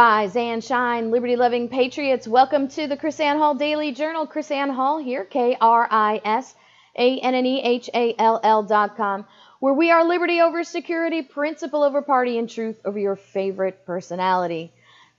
Rise 0.00 0.34
and 0.34 0.64
shine, 0.64 1.10
liberty 1.10 1.36
loving 1.36 1.68
patriots. 1.68 2.26
Welcome 2.26 2.68
to 2.68 2.86
the 2.86 2.96
KrisAnne 2.96 3.36
Hall 3.36 3.54
Daily 3.54 3.92
Journal. 3.92 4.26
KrisAnne 4.26 4.74
Hall 4.74 4.96
here, 4.96 5.26
K 5.26 5.58
R 5.60 5.86
I 5.90 6.22
S 6.24 6.54
A 6.96 7.20
N 7.20 7.34
N 7.34 7.44
E 7.44 7.60
H 7.62 7.90
A 7.92 8.14
L 8.18 8.40
L 8.42 8.62
dot 8.62 8.96
com, 8.96 9.26
where 9.58 9.74
we 9.74 9.90
are 9.90 10.02
liberty 10.02 10.40
over 10.40 10.64
security, 10.64 11.20
principle 11.20 11.82
over 11.82 12.00
party, 12.00 12.38
and 12.38 12.48
truth 12.48 12.80
over 12.86 12.98
your 12.98 13.14
favorite 13.14 13.84
personality. 13.84 14.72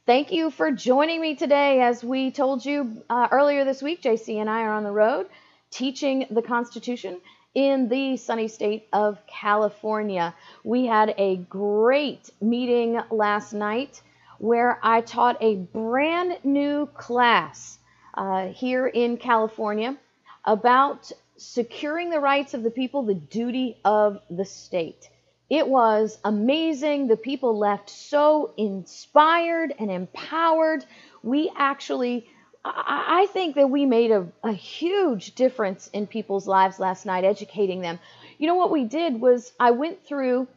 Thank 0.08 0.32
you 0.32 0.50
for 0.50 0.72
joining 0.72 1.22
me 1.22 1.36
today. 1.36 1.82
As 1.82 2.04
we 2.04 2.32
told 2.32 2.66
you 2.66 3.04
uh, 3.08 3.28
earlier 3.30 3.64
this 3.64 3.84
week, 3.84 4.02
JC 4.02 4.42
and 4.42 4.50
I 4.50 4.64
are 4.64 4.74
on 4.74 4.84
the 4.84 4.92
road 4.92 5.28
teaching 5.70 6.26
the 6.32 6.42
Constitution 6.42 7.22
in 7.54 7.88
the 7.88 8.18
sunny 8.18 8.48
state 8.48 8.88
of 8.92 9.20
California. 9.28 10.34
We 10.64 10.88
had 10.88 11.14
a 11.20 11.36
great 11.36 12.32
meeting 12.42 13.00
last 13.12 13.54
night 13.54 14.02
where 14.42 14.80
I 14.82 15.02
taught 15.02 15.38
a 15.40 15.56
brand 15.56 16.40
new 16.44 16.88
class 16.88 17.78
uh, 18.16 18.48
here 18.48 18.88
in 18.88 19.18
California 19.18 19.96
about 20.44 21.12
securing 21.38 22.10
the 22.10 22.20
rights 22.20 22.56
of 22.56 22.64
the 22.64 22.72
people, 22.72 23.04
the 23.04 23.14
duty 23.14 23.78
of 23.86 24.18
the 24.32 24.44
state. 24.44 25.08
It 25.48 25.68
was 25.68 26.18
amazing. 26.26 27.08
The 27.08 27.18
people 27.18 27.56
left 27.56 27.92
so 27.92 28.56
inspired 28.58 29.76
and 29.78 29.92
empowered. 29.92 30.86
We 31.22 31.52
actually, 31.56 32.28
I 32.66 33.28
think 33.34 33.54
that 33.58 33.70
we 33.70 33.86
made 33.86 34.10
a, 34.10 34.28
a 34.44 34.54
huge 34.54 35.36
difference 35.36 35.88
in 35.94 36.08
people's 36.08 36.48
lives 36.48 36.80
last 36.80 37.06
night, 37.06 37.26
educating 37.26 37.82
them. 37.82 38.00
You 38.40 38.48
know 38.48 38.56
what 38.56 38.72
we 38.72 38.86
did 38.86 39.22
was 39.22 39.54
I 39.60 39.70
went 39.70 40.04
through 40.04 40.48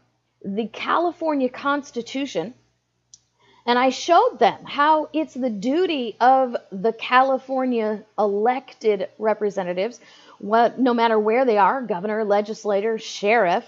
the 0.43 0.69
California 0.69 1.51
Constitution 1.51 2.55
and 3.67 3.79
I 3.79 3.91
showed 3.91 4.39
them 4.39 4.65
how 4.65 5.09
it's 5.13 5.35
the 5.35 5.51
duty 5.51 6.17
of 6.21 6.57
the 6.71 6.93
California 6.93 8.05
elected 8.19 9.09
representatives, 9.19 10.01
what, 10.39 10.79
no 10.79 10.93
matter 10.93 11.19
where 11.19 11.45
they 11.45 11.57
are 11.57 11.83
governor, 11.83 12.25
legislator, 12.25 12.99
sheriff 12.99 13.65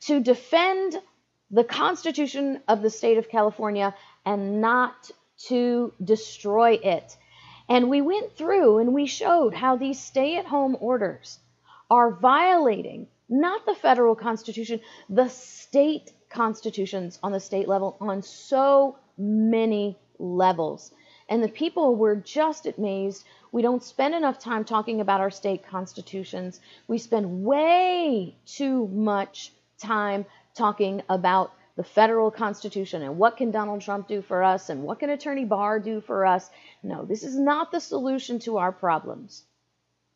to 0.00 0.20
defend 0.20 0.96
the 1.50 1.64
Constitution 1.64 2.60
of 2.68 2.82
the 2.82 2.90
state 2.90 3.18
of 3.18 3.28
California 3.28 3.94
and 4.26 4.60
not 4.60 5.10
to 5.46 5.92
destroy 6.02 6.72
it. 6.72 7.16
And 7.68 7.88
we 7.88 8.00
went 8.00 8.36
through 8.36 8.78
and 8.78 8.92
we 8.92 9.06
showed 9.06 9.54
how 9.54 9.76
these 9.76 10.00
stay 10.00 10.36
at 10.36 10.46
home 10.46 10.76
orders 10.80 11.38
are 11.90 12.10
violating 12.10 13.06
not 13.28 13.66
the 13.66 13.74
federal 13.74 14.14
constitution, 14.14 14.80
the 15.08 15.28
state 15.28 16.12
constitutions 16.30 17.18
on 17.22 17.32
the 17.32 17.40
state 17.40 17.68
level 17.68 17.96
on 18.00 18.22
so 18.22 18.96
many 19.18 19.98
levels. 20.18 20.92
And 21.28 21.42
the 21.42 21.48
people 21.48 21.96
were 21.96 22.16
just 22.16 22.66
amazed. 22.66 23.24
We 23.52 23.62
don't 23.62 23.82
spend 23.82 24.14
enough 24.14 24.38
time 24.38 24.64
talking 24.64 25.00
about 25.00 25.20
our 25.20 25.30
state 25.30 25.66
constitutions. 25.66 26.60
We 26.86 26.98
spend 26.98 27.44
way 27.44 28.36
too 28.46 28.86
much 28.88 29.52
time 29.78 30.24
talking 30.54 31.02
about 31.08 31.52
the 31.76 31.84
federal 31.84 32.30
constitution 32.30 33.02
and 33.02 33.18
what 33.18 33.36
can 33.36 33.50
Donald 33.50 33.82
Trump 33.82 34.08
do 34.08 34.20
for 34.20 34.42
us 34.42 34.68
and 34.68 34.82
what 34.82 34.98
can 34.98 35.10
Attorney 35.10 35.44
Barr 35.44 35.78
do 35.78 36.00
for 36.00 36.26
us. 36.26 36.50
No, 36.82 37.04
this 37.04 37.22
is 37.22 37.38
not 37.38 37.70
the 37.70 37.80
solution 37.80 38.40
to 38.40 38.56
our 38.56 38.72
problems. 38.72 39.44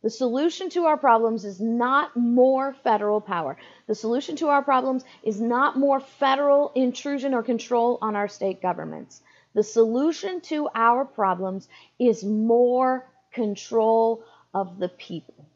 The 0.02 0.10
solution 0.10 0.68
to 0.70 0.86
our 0.86 0.96
problems 0.96 1.44
is 1.44 1.60
not 1.60 2.16
more 2.16 2.74
federal 2.82 3.20
power. 3.20 3.56
The 3.86 3.94
solution 3.94 4.34
to 4.36 4.48
our 4.48 4.62
problems 4.62 5.04
is 5.22 5.40
not 5.40 5.78
more 5.78 6.00
federal 6.00 6.72
intrusion 6.74 7.34
or 7.34 7.42
control 7.42 7.98
on 8.02 8.16
our 8.16 8.26
state 8.28 8.60
governments. 8.60 9.22
The 9.54 9.62
solution 9.62 10.40
to 10.42 10.68
our 10.74 11.04
problems 11.04 11.68
is 11.98 12.24
more 12.24 13.06
control 13.32 14.24
of 14.52 14.78
the 14.78 14.88
people. 14.88 15.46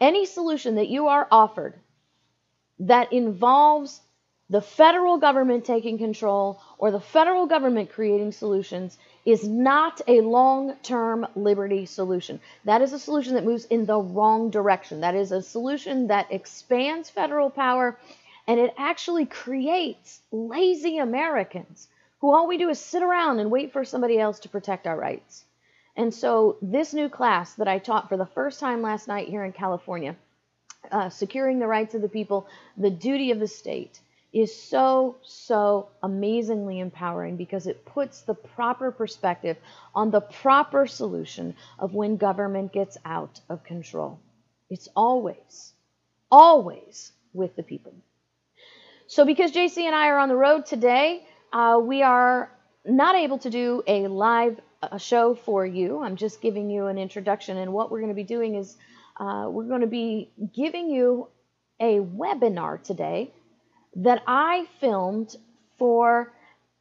Any 0.00 0.24
solution 0.24 0.76
that 0.76 0.88
you 0.88 1.08
are 1.08 1.26
offered 1.30 1.74
that 2.78 3.12
involves 3.12 4.00
the 4.48 4.60
federal 4.62 5.18
government 5.18 5.64
taking 5.64 5.98
control 5.98 6.60
or 6.78 6.90
the 6.90 7.00
federal 7.00 7.46
government 7.46 7.90
creating 7.90 8.32
solutions 8.32 8.98
is 9.24 9.46
not 9.46 10.00
a 10.06 10.20
long 10.20 10.76
term 10.82 11.26
liberty 11.34 11.86
solution. 11.86 12.40
That 12.64 12.82
is 12.82 12.92
a 12.92 12.98
solution 12.98 13.34
that 13.34 13.44
moves 13.44 13.64
in 13.66 13.86
the 13.86 13.98
wrong 13.98 14.50
direction. 14.50 15.00
That 15.00 15.14
is 15.14 15.32
a 15.32 15.42
solution 15.42 16.06
that 16.08 16.32
expands 16.32 17.10
federal 17.10 17.50
power 17.50 17.98
and 18.46 18.58
it 18.58 18.74
actually 18.76 19.26
creates 19.26 20.20
lazy 20.32 20.98
Americans 20.98 21.86
who 22.20 22.32
all 22.32 22.48
we 22.48 22.58
do 22.58 22.68
is 22.68 22.78
sit 22.78 23.02
around 23.02 23.38
and 23.38 23.50
wait 23.50 23.72
for 23.72 23.84
somebody 23.84 24.18
else 24.18 24.40
to 24.40 24.48
protect 24.48 24.86
our 24.86 24.96
rights. 24.96 25.44
And 25.96 26.12
so, 26.12 26.56
this 26.62 26.92
new 26.92 27.08
class 27.08 27.54
that 27.54 27.68
I 27.68 27.78
taught 27.78 28.08
for 28.08 28.16
the 28.16 28.26
first 28.26 28.60
time 28.60 28.82
last 28.82 29.08
night 29.08 29.28
here 29.28 29.44
in 29.44 29.52
California, 29.52 30.16
uh, 30.90 31.10
securing 31.10 31.58
the 31.58 31.66
rights 31.66 31.94
of 31.94 32.02
the 32.02 32.08
people, 32.08 32.46
the 32.76 32.90
duty 32.90 33.30
of 33.30 33.38
the 33.38 33.48
state, 33.48 34.00
is 34.32 34.54
so, 34.54 35.16
so 35.22 35.88
amazingly 36.02 36.78
empowering 36.78 37.36
because 37.36 37.66
it 37.66 37.84
puts 37.84 38.22
the 38.22 38.34
proper 38.34 38.92
perspective 38.92 39.56
on 39.94 40.10
the 40.10 40.20
proper 40.20 40.86
solution 40.86 41.54
of 41.78 41.94
when 41.94 42.16
government 42.16 42.72
gets 42.72 42.96
out 43.04 43.40
of 43.48 43.64
control. 43.64 44.20
It's 44.68 44.88
always, 44.94 45.72
always 46.30 47.12
with 47.32 47.56
the 47.56 47.64
people. 47.64 47.92
So, 49.08 49.24
because 49.24 49.50
JC 49.50 49.78
and 49.78 49.94
I 49.94 50.08
are 50.08 50.18
on 50.18 50.28
the 50.28 50.36
road 50.36 50.66
today, 50.66 51.26
uh, 51.52 51.80
we 51.82 52.02
are 52.02 52.52
not 52.84 53.16
able 53.16 53.38
to 53.38 53.50
do 53.50 53.82
a 53.88 54.06
live 54.06 54.60
uh, 54.82 54.98
show 54.98 55.34
for 55.34 55.66
you. 55.66 56.00
I'm 56.00 56.14
just 56.14 56.40
giving 56.40 56.70
you 56.70 56.86
an 56.86 56.98
introduction, 56.98 57.56
and 57.56 57.72
what 57.72 57.90
we're 57.90 57.98
going 57.98 58.12
to 58.12 58.14
be 58.14 58.22
doing 58.22 58.54
is 58.54 58.76
uh, 59.18 59.48
we're 59.50 59.64
going 59.64 59.80
to 59.80 59.88
be 59.88 60.30
giving 60.54 60.88
you 60.90 61.26
a 61.80 61.98
webinar 61.98 62.80
today 62.80 63.32
that 63.96 64.22
I 64.26 64.66
filmed 64.80 65.36
for 65.78 66.32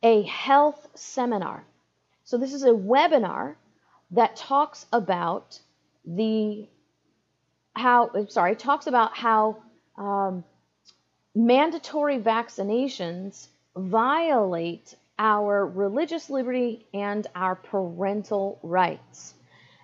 a 0.03 0.23
health 0.23 0.87
seminar. 0.95 1.63
So, 2.23 2.37
this 2.37 2.53
is 2.53 2.63
a 2.63 2.69
webinar 2.69 3.55
that 4.11 4.35
talks 4.35 4.85
about 4.91 5.59
the 6.05 6.67
how, 7.75 8.11
sorry, 8.27 8.55
talks 8.55 8.87
about 8.87 9.15
how 9.15 9.57
um, 9.97 10.43
mandatory 11.35 12.19
vaccinations 12.19 13.47
violate 13.75 14.95
our 15.17 15.65
religious 15.65 16.29
liberty 16.29 16.85
and 16.93 17.27
our 17.35 17.55
parental 17.55 18.59
rights. 18.63 19.33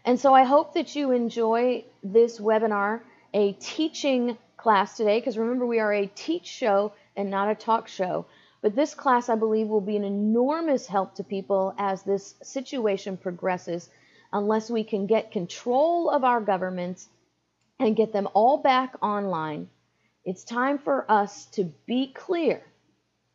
And 0.05 0.19
so 0.19 0.33
I 0.33 0.43
hope 0.43 0.73
that 0.75 0.95
you 0.95 1.11
enjoy 1.11 1.83
this 2.03 2.39
webinar, 2.39 3.01
a 3.33 3.53
teaching 3.53 4.37
class 4.55 4.97
today, 4.97 5.19
because 5.19 5.37
remember, 5.37 5.65
we 5.65 5.79
are 5.79 5.93
a 5.93 6.07
teach 6.07 6.45
show 6.45 6.93
and 7.15 7.29
not 7.29 7.49
a 7.49 7.55
talk 7.55 7.87
show. 7.87 8.25
But 8.61 8.75
this 8.75 8.93
class, 8.93 9.29
I 9.29 9.35
believe, 9.35 9.67
will 9.67 9.81
be 9.81 9.95
an 9.95 10.03
enormous 10.03 10.87
help 10.87 11.15
to 11.15 11.23
people 11.23 11.75
as 11.77 12.03
this 12.03 12.35
situation 12.41 13.17
progresses, 13.17 13.89
unless 14.33 14.69
we 14.69 14.83
can 14.83 15.05
get 15.05 15.31
control 15.31 16.09
of 16.09 16.23
our 16.23 16.41
governments 16.41 17.07
and 17.79 17.95
get 17.95 18.11
them 18.11 18.27
all 18.33 18.57
back 18.57 18.95
online. 19.01 19.69
It's 20.23 20.43
time 20.43 20.79
for 20.79 21.09
us 21.09 21.45
to 21.51 21.71
be 21.85 22.11
clear 22.13 22.63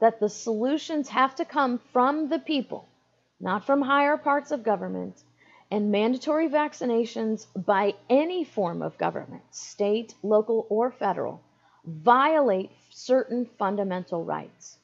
that 0.00 0.18
the 0.18 0.28
solutions 0.28 1.08
have 1.10 1.36
to 1.36 1.44
come 1.44 1.78
from 1.92 2.28
the 2.28 2.38
people, 2.38 2.88
not 3.38 3.64
from 3.64 3.82
higher 3.82 4.16
parts 4.16 4.50
of 4.50 4.64
government, 4.64 5.22
and 5.70 5.92
mandatory 5.92 6.48
vaccinations 6.48 7.46
by 7.54 7.94
any 8.08 8.44
form 8.44 8.82
of 8.82 8.98
government, 8.98 9.42
state, 9.52 10.14
local, 10.22 10.66
or 10.68 10.90
federal, 10.90 11.40
violate 11.84 12.72
certain 12.90 13.48
fundamental 13.58 14.24
rights. 14.24 14.78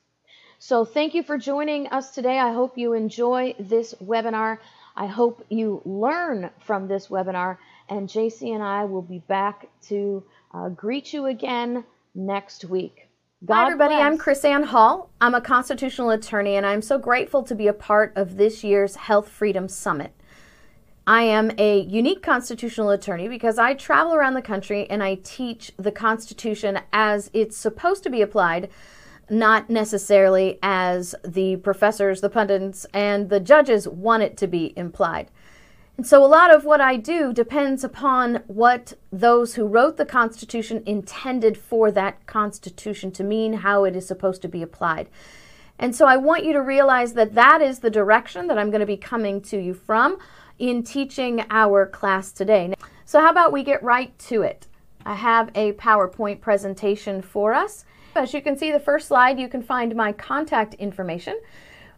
So, 0.58 0.84
thank 0.84 1.14
you 1.14 1.22
for 1.22 1.36
joining 1.36 1.88
us 1.88 2.14
today. 2.14 2.38
I 2.38 2.52
hope 2.52 2.78
you 2.78 2.94
enjoy 2.94 3.54
this 3.58 3.94
webinar. 4.02 4.58
I 4.96 5.06
hope 5.06 5.44
you 5.50 5.82
learn 5.84 6.50
from 6.60 6.88
this 6.88 7.08
webinar, 7.08 7.58
and 7.90 8.08
JC 8.08 8.54
and 8.54 8.62
I 8.62 8.84
will 8.84 9.02
be 9.02 9.18
back 9.18 9.68
to 9.88 10.24
uh, 10.54 10.70
greet 10.70 11.12
you 11.12 11.26
again 11.26 11.84
next 12.14 12.64
week. 12.64 13.08
God 13.44 13.54
Hi, 13.54 13.66
everybody. 13.66 13.94
Bless. 13.94 14.06
I'm 14.06 14.18
KrisAnne 14.18 14.64
Hall. 14.64 15.10
I'm 15.20 15.34
a 15.34 15.42
constitutional 15.42 16.10
attorney, 16.10 16.56
and 16.56 16.64
I'm 16.64 16.80
so 16.80 16.98
grateful 16.98 17.42
to 17.42 17.54
be 17.54 17.66
a 17.66 17.74
part 17.74 18.14
of 18.16 18.38
this 18.38 18.64
year's 18.64 18.96
Health 18.96 19.28
Freedom 19.28 19.68
Summit. 19.68 20.15
I 21.08 21.22
am 21.22 21.52
a 21.56 21.82
unique 21.82 22.20
constitutional 22.20 22.90
attorney 22.90 23.28
because 23.28 23.58
I 23.58 23.74
travel 23.74 24.12
around 24.12 24.34
the 24.34 24.42
country 24.42 24.90
and 24.90 25.04
I 25.04 25.20
teach 25.22 25.70
the 25.76 25.92
Constitution 25.92 26.80
as 26.92 27.30
it's 27.32 27.56
supposed 27.56 28.02
to 28.02 28.10
be 28.10 28.22
applied, 28.22 28.68
not 29.30 29.70
necessarily 29.70 30.58
as 30.64 31.14
the 31.24 31.56
professors, 31.56 32.22
the 32.22 32.30
pundits, 32.30 32.86
and 32.92 33.30
the 33.30 33.38
judges 33.38 33.86
want 33.86 34.24
it 34.24 34.36
to 34.38 34.48
be 34.48 34.72
implied. 34.76 35.30
And 35.96 36.04
so 36.04 36.24
a 36.24 36.26
lot 36.26 36.52
of 36.52 36.64
what 36.64 36.80
I 36.80 36.96
do 36.96 37.32
depends 37.32 37.84
upon 37.84 38.42
what 38.48 38.94
those 39.12 39.54
who 39.54 39.64
wrote 39.64 39.98
the 39.98 40.04
Constitution 40.04 40.82
intended 40.86 41.56
for 41.56 41.92
that 41.92 42.26
Constitution 42.26 43.12
to 43.12 43.22
mean, 43.22 43.52
how 43.52 43.84
it 43.84 43.94
is 43.94 44.08
supposed 44.08 44.42
to 44.42 44.48
be 44.48 44.60
applied. 44.60 45.08
And 45.78 45.94
so 45.94 46.06
I 46.06 46.16
want 46.16 46.44
you 46.44 46.52
to 46.52 46.60
realize 46.62 47.12
that 47.12 47.34
that 47.34 47.62
is 47.62 47.78
the 47.78 47.90
direction 47.90 48.48
that 48.48 48.58
I'm 48.58 48.70
going 48.70 48.80
to 48.80 48.86
be 48.86 48.96
coming 48.96 49.40
to 49.42 49.58
you 49.58 49.72
from 49.72 50.18
in 50.58 50.82
teaching 50.82 51.44
our 51.50 51.86
class 51.86 52.32
today. 52.32 52.74
So, 53.04 53.20
how 53.20 53.30
about 53.30 53.52
we 53.52 53.62
get 53.62 53.82
right 53.82 54.16
to 54.20 54.42
it? 54.42 54.66
I 55.04 55.14
have 55.14 55.50
a 55.54 55.72
PowerPoint 55.72 56.40
presentation 56.40 57.22
for 57.22 57.54
us. 57.54 57.84
As 58.16 58.34
you 58.34 58.40
can 58.40 58.56
see, 58.56 58.72
the 58.72 58.80
first 58.80 59.08
slide, 59.08 59.38
you 59.38 59.48
can 59.48 59.62
find 59.62 59.94
my 59.94 60.12
contact 60.12 60.74
information. 60.74 61.38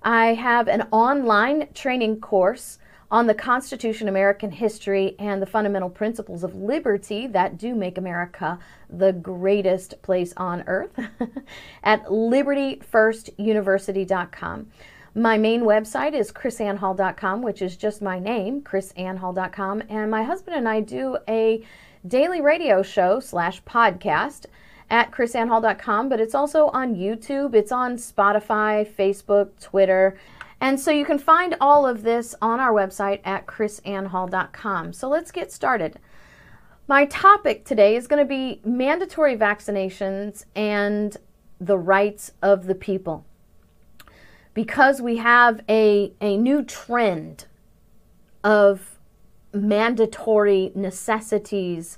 I 0.03 0.35
have 0.35 0.69
an 0.69 0.83
online 0.91 1.69
training 1.75 2.21
course 2.21 2.79
on 3.11 3.27
the 3.27 3.35
Constitution, 3.35 4.07
American 4.09 4.51
history, 4.51 5.17
and 5.19 5.41
the 5.41 5.47
fundamental 5.47 5.89
principles 5.89 6.45
of 6.45 6.55
liberty 6.55 7.27
that 7.29 7.57
do 7.57 7.75
make 7.75 7.97
America 7.97 8.59
the 8.91 9.15
greatest 9.15 10.03
place 10.03 10.35
on 10.37 10.63
earth 10.67 11.01
at 11.83 12.05
libertyfirstuniversity.com. 12.07 14.67
My 15.15 15.39
main 15.39 15.63
website 15.63 16.13
is 16.13 16.31
krisannehall.com, 16.31 17.43
which 17.43 17.63
is 17.63 17.77
just 17.77 18.03
my 18.03 18.19
name, 18.19 18.61
krisannehall.com. 18.63 19.83
and 19.89 20.11
my 20.11 20.23
husband 20.23 20.57
and 20.57 20.69
I 20.69 20.81
do 20.81 21.19
a 21.27 21.65
daily 22.07 22.41
radio 22.41 22.83
show 22.83 23.19
slash 23.21 23.63
podcast 23.65 24.47
at 24.91 25.11
krisannehall.com, 25.11 26.09
but 26.09 26.21
it's 26.21 26.35
also 26.35 26.69
on 26.69 26.95
YouTube, 26.95 27.55
it's 27.55 27.73
on 27.73 27.97
Spotify, 27.97 28.87
Facebook, 28.87 29.51
Twitter. 29.61 30.19
And 30.61 30.79
so 30.79 30.91
you 30.91 31.05
can 31.05 31.19
find 31.19 31.57
all 31.61 31.87
of 31.87 32.03
this 32.03 32.35
on 32.41 32.61
our 32.61 32.73
website 32.73 33.21
at 33.25 33.47
krisannehall.com. 33.47 34.93
So 34.93 35.09
let's 35.09 35.31
get 35.31 35.53
started. 35.53 35.99
My 36.87 37.05
topic 37.07 37.65
today 37.65 37.97
is 37.97 38.07
going 38.07 38.23
to 38.23 38.29
be 38.29 38.61
mandatory 38.65 39.37
vaccinations 39.37 40.47
and 40.57 41.17
the 41.61 41.79
rights 41.79 42.33
of 42.43 42.67
the 42.67 42.75
people. 42.75 43.27
Because 44.59 45.01
we 45.01 45.19
have 45.19 45.61
a, 45.69 46.13
a 46.21 46.37
new 46.37 46.65
trend 46.65 47.47
of 48.43 48.99
mandatory 49.53 50.73
necessities 50.75 51.97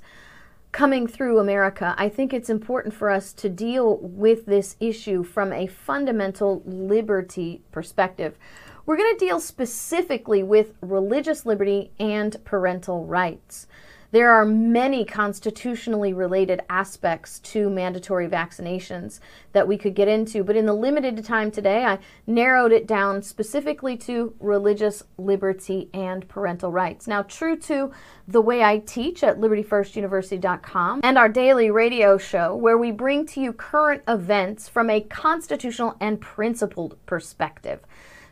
coming 0.71 1.07
through 1.07 1.39
America, 1.39 1.95
I 1.97 2.07
think 2.07 2.35
it's 2.35 2.51
important 2.51 2.93
for 2.93 3.09
us 3.09 3.33
to 3.33 3.49
deal 3.49 3.97
with 3.97 4.45
this 4.45 4.75
issue 4.79 5.23
from 5.23 5.51
a 5.51 5.65
fundamental 5.65 6.61
liberty 6.63 7.63
perspective. 7.71 8.37
We're 8.85 8.97
going 8.97 9.17
to 9.17 9.25
deal 9.25 9.39
specifically 9.39 10.43
with 10.43 10.75
religious 10.81 11.47
liberty 11.47 11.89
and 11.99 12.37
parental 12.45 13.07
rights. 13.07 13.65
There 14.11 14.29
are 14.29 14.43
many 14.43 15.05
constitutionally 15.05 16.11
related 16.11 16.61
aspects 16.69 17.39
to 17.39 17.69
mandatory 17.69 18.27
vaccinations 18.27 19.21
that 19.53 19.69
we 19.69 19.77
could 19.77 19.95
get 19.95 20.09
into, 20.09 20.43
but 20.43 20.57
in 20.57 20.65
the 20.65 20.73
limited 20.73 21.23
time 21.23 21.49
today, 21.49 21.85
I 21.85 21.99
narrowed 22.27 22.73
it 22.73 22.85
down 22.85 23.21
specifically 23.21 23.95
to 23.97 24.35
religious 24.41 25.03
liberty 25.17 25.89
and 25.93 26.27
parental 26.27 26.73
rights. 26.73 27.07
Now, 27.07 27.21
true 27.21 27.55
to 27.59 27.93
the 28.27 28.41
way 28.41 28.61
I 28.61 28.79
teach 28.79 29.23
at 29.23 29.39
libertyfirstuniversity.com 29.39 31.01
and 31.03 31.17
our 31.17 31.29
daily 31.29 31.71
radio 31.71 32.17
show, 32.17 32.53
where 32.53 32.77
we 32.77 32.91
bring 32.91 33.25
to 33.27 33.39
you 33.39 33.53
current 33.53 34.03
events 34.09 34.67
from 34.67 34.89
a 34.89 34.99
constitutional 34.99 35.95
and 36.01 36.19
principled 36.19 36.97
perspective. 37.05 37.79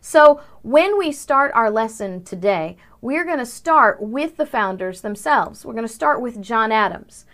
So, 0.02 0.42
when 0.62 0.98
we 0.98 1.12
start 1.12 1.52
our 1.54 1.70
lesson 1.70 2.24
today, 2.24 2.78
we're 3.02 3.26
going 3.26 3.40
to 3.40 3.46
start 3.46 4.02
with 4.02 4.38
the 4.38 4.46
founders 4.46 5.02
themselves. 5.02 5.66
We're 5.66 5.74
going 5.74 5.88
to 5.88 5.94
start 5.94 6.22
with 6.22 6.42
John 6.42 6.72
Adams. 6.72 7.26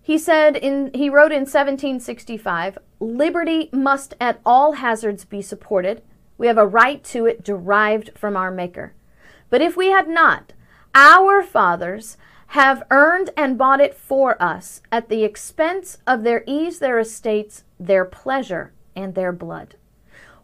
He 0.00 0.18
said 0.18 0.56
in 0.56 0.90
he 0.94 1.08
wrote 1.08 1.32
in 1.32 1.46
1765, 1.46 2.78
"Liberty 3.00 3.70
must 3.72 4.14
at 4.20 4.40
all 4.44 4.72
hazards 4.72 5.24
be 5.24 5.40
supported. 5.40 6.02
We 6.36 6.46
have 6.46 6.58
a 6.58 6.66
right 6.66 7.02
to 7.04 7.26
it 7.26 7.44
derived 7.44 8.10
from 8.14 8.36
our 8.36 8.50
maker. 8.50 8.92
But 9.50 9.62
if 9.62 9.76
we 9.76 9.88
had 9.90 10.08
not, 10.08 10.52
our 10.94 11.42
fathers 11.42 12.16
have 12.48 12.82
earned 12.90 13.30
and 13.36 13.58
bought 13.58 13.80
it 13.80 13.94
for 13.94 14.42
us 14.42 14.82
at 14.92 15.08
the 15.08 15.24
expense 15.24 15.98
of 16.06 16.22
their 16.22 16.44
ease, 16.46 16.78
their 16.78 16.98
estates, 16.98 17.64
their 17.80 18.04
pleasure, 18.04 18.72
and 18.94 19.14
their 19.14 19.32
blood." 19.32 19.76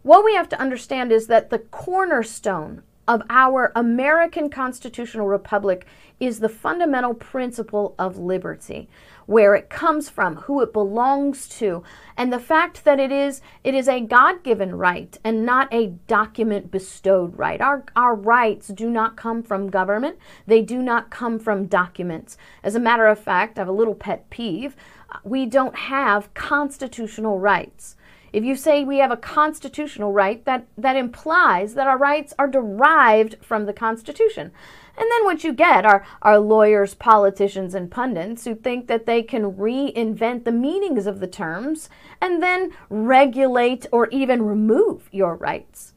What 0.03 0.25
we 0.25 0.35
have 0.35 0.49
to 0.49 0.59
understand 0.59 1.11
is 1.11 1.27
that 1.27 1.49
the 1.49 1.59
cornerstone 1.59 2.81
of 3.07 3.21
our 3.29 3.71
American 3.75 4.49
constitutional 4.49 5.27
republic 5.27 5.85
is 6.19 6.39
the 6.39 6.49
fundamental 6.49 7.13
principle 7.13 7.95
of 7.97 8.17
liberty, 8.17 8.87
where 9.25 9.55
it 9.55 9.69
comes 9.69 10.07
from, 10.07 10.35
who 10.35 10.61
it 10.61 10.71
belongs 10.71 11.47
to, 11.49 11.83
and 12.15 12.31
the 12.31 12.39
fact 12.39 12.83
that 12.83 12.99
it 12.99 13.11
is 13.11 13.41
it 13.63 13.73
is 13.73 13.87
a 13.87 14.01
God-given 14.01 14.75
right 14.75 15.17
and 15.23 15.45
not 15.45 15.71
a 15.73 15.87
document 16.07 16.71
bestowed 16.71 17.37
right. 17.37 17.59
Our 17.59 17.83
our 17.95 18.15
rights 18.15 18.67
do 18.67 18.89
not 18.89 19.17
come 19.17 19.43
from 19.43 19.69
government. 19.69 20.17
They 20.47 20.61
do 20.61 20.81
not 20.81 21.09
come 21.09 21.39
from 21.39 21.65
documents. 21.65 22.37
As 22.63 22.75
a 22.75 22.79
matter 22.79 23.07
of 23.07 23.19
fact, 23.19 23.57
I 23.57 23.61
have 23.61 23.67
a 23.67 23.71
little 23.71 23.95
pet 23.95 24.29
peeve. 24.29 24.75
We 25.23 25.45
don't 25.45 25.75
have 25.75 26.33
constitutional 26.33 27.39
rights. 27.39 27.95
If 28.33 28.45
you 28.45 28.55
say 28.55 28.83
we 28.83 28.99
have 28.99 29.11
a 29.11 29.17
constitutional 29.17 30.13
right, 30.13 30.43
that, 30.45 30.65
that 30.77 30.95
implies 30.95 31.73
that 31.73 31.87
our 31.87 31.97
rights 31.97 32.33
are 32.39 32.47
derived 32.47 33.35
from 33.41 33.65
the 33.65 33.73
Constitution. 33.73 34.51
And 34.97 35.09
then 35.11 35.25
what 35.25 35.43
you 35.43 35.51
get 35.51 35.85
are, 35.85 36.05
are 36.21 36.39
lawyers, 36.39 36.93
politicians, 36.93 37.75
and 37.75 37.91
pundits 37.91 38.45
who 38.45 38.55
think 38.55 38.87
that 38.87 39.05
they 39.05 39.21
can 39.21 39.53
reinvent 39.53 40.45
the 40.45 40.51
meanings 40.51 41.07
of 41.07 41.19
the 41.19 41.27
terms 41.27 41.89
and 42.21 42.41
then 42.41 42.71
regulate 42.89 43.85
or 43.91 44.07
even 44.09 44.43
remove 44.43 45.09
your 45.11 45.35
rights. 45.35 45.93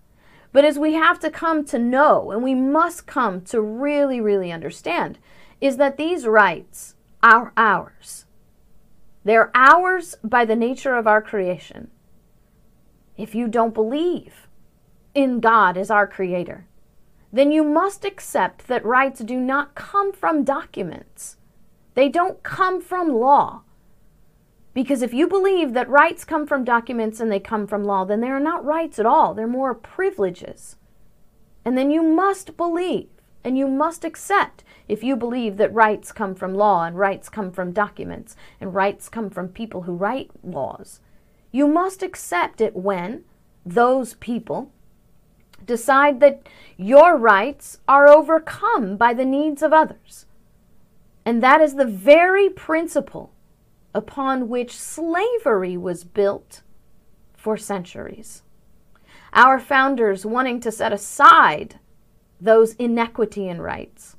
But 0.53 0.65
as 0.65 0.79
we 0.79 0.95
have 0.95 1.21
to 1.21 1.31
come 1.31 1.65
to 1.67 1.79
know, 1.79 2.31
and 2.31 2.43
we 2.43 2.55
must 2.55 3.07
come 3.07 3.43
to 3.43 3.61
really, 3.61 4.21
really 4.21 4.51
understand, 4.51 5.19
is 5.61 5.77
that 5.77 5.97
these 5.97 6.27
rights 6.27 6.95
are 7.23 7.53
ours. 7.57 8.27
They're 9.25 9.51
ours 9.55 10.17
by 10.23 10.45
the 10.45 10.57
nature 10.57 10.97
of 10.97 11.07
our 11.07 11.23
creation 11.23 11.91
if 13.17 13.35
you 13.35 13.49
don't 13.49 13.75
believe 13.75 14.49
in 15.15 15.41
God 15.41 15.77
as 15.77 15.91
our 15.91 16.07
creator, 16.07 16.67
then 17.33 17.51
you 17.51 17.65
must 17.65 18.05
accept 18.05 18.69
that 18.69 18.85
rights 18.85 19.21
do 19.21 19.41
not 19.41 19.75
come 19.75 20.13
from 20.13 20.45
documents. 20.45 21.37
They 21.95 22.09
don't 22.09 22.43
come 22.43 22.81
from 22.81 23.13
law. 23.13 23.63
Because 24.73 25.03
if 25.03 25.15
you 25.15 25.29
believe 25.29 25.73
that 25.73 25.89
rights 25.89 26.25
come 26.25 26.47
from 26.47 26.65
documents 26.65 27.21
and 27.21 27.31
they 27.31 27.39
come 27.39 27.67
from 27.67 27.85
law, 27.85 28.05
then 28.05 28.21
they 28.21 28.29
are 28.29 28.41
not 28.41 28.65
rights 28.65 28.99
at 28.99 29.07
all. 29.07 29.33
They're 29.33 29.47
more 29.47 29.75
privileges. 29.75 30.77
And 31.65 31.79
then 31.79 31.91
you 31.91 32.03
must 32.03 32.57
believe 32.57 33.09
and 33.45 33.57
you 33.57 33.69
must 33.69 34.05
accept 34.05 34.65
if 34.89 35.05
you 35.05 35.17
believe 35.17 35.57
that 35.59 35.73
rights 35.73 36.13
come 36.13 36.35
from 36.35 36.55
law 36.55 36.85
and 36.85 36.99
rights 36.99 37.29
come 37.29 37.53
from 37.53 37.73
documents 37.73 38.37
and 38.61 38.75
rights 38.75 39.09
come 39.09 39.31
from 39.31 39.49
people 39.49 39.83
who 39.83 39.95
write 39.95 40.31
laws 40.43 41.01
you 41.55 41.69
must 41.69 42.03
accept 42.03 42.61
it 42.61 42.75
when 42.75 43.23
those 43.65 44.15
people 44.15 44.73
decide 45.65 46.19
that 46.19 46.49
your 46.77 47.17
rights 47.17 47.79
are 47.87 48.09
overcome 48.09 48.97
by 48.97 49.15
the 49.15 49.25
needs 49.25 49.63
of 49.63 49.73
others. 49.73 50.27
And 51.25 51.41
that 51.45 51.61
is 51.61 51.77
the 51.77 51.87
very 51.87 52.51
principle 52.51 53.33
upon 53.95 54.49
which 54.49 54.77
slavery 54.77 55.77
was 55.77 56.03
built 56.03 56.63
for 57.37 57.57
centuries. 57.57 58.43
Our 59.33 59.61
founders 59.61 60.27
wanting 60.27 60.59
to 60.59 60.73
set 60.73 60.93
aside 60.93 61.79
those 62.41 62.75
inequity 62.81 63.47
in 63.47 63.63
rights 63.63 64.17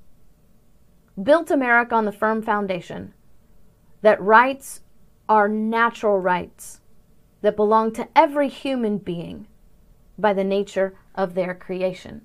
built 1.22 1.51
America 1.51 1.96
on 1.96 2.06
the 2.06 2.13
firm 2.13 2.42
foundation 2.42 3.13
that 4.04 4.22
rights 4.22 4.80
are 5.27 5.50
natural 5.50 6.18
rights 6.18 6.80
that 7.46 7.56
belong 7.56 7.92
to 7.94 8.08
every 8.16 8.50
human 8.50 8.98
being 8.98 9.48
by 10.18 10.34
the 10.34 10.44
nature 10.44 10.98
of 11.14 11.34
their 11.34 11.54
creation. 11.54 12.22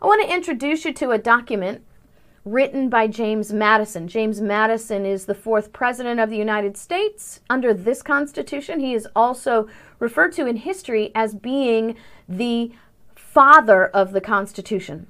I 0.00 0.06
want 0.06 0.22
to 0.22 0.34
introduce 0.34 0.84
you 0.84 0.92
to 0.94 1.10
a 1.10 1.18
document 1.18 1.84
written 2.44 2.88
by 2.88 3.06
James 3.06 3.52
Madison. 3.52 4.08
James 4.08 4.40
Madison 4.40 5.06
is 5.06 5.26
the 5.26 5.34
fourth 5.34 5.72
president 5.72 6.20
of 6.20 6.28
the 6.28 6.36
United 6.36 6.76
States 6.76 7.40
under 7.48 7.72
this 7.72 8.02
Constitution. 8.02 8.80
He 8.80 8.94
is 8.94 9.08
also 9.14 9.68
referred 9.98 10.32
to 10.32 10.46
in 10.46 10.56
history 10.56 11.12
as 11.14 11.34
being 11.34 11.96
the 12.28 12.72
father 13.14 13.86
of 13.86 14.12
the 14.12 14.20
Constitution. 14.20 15.06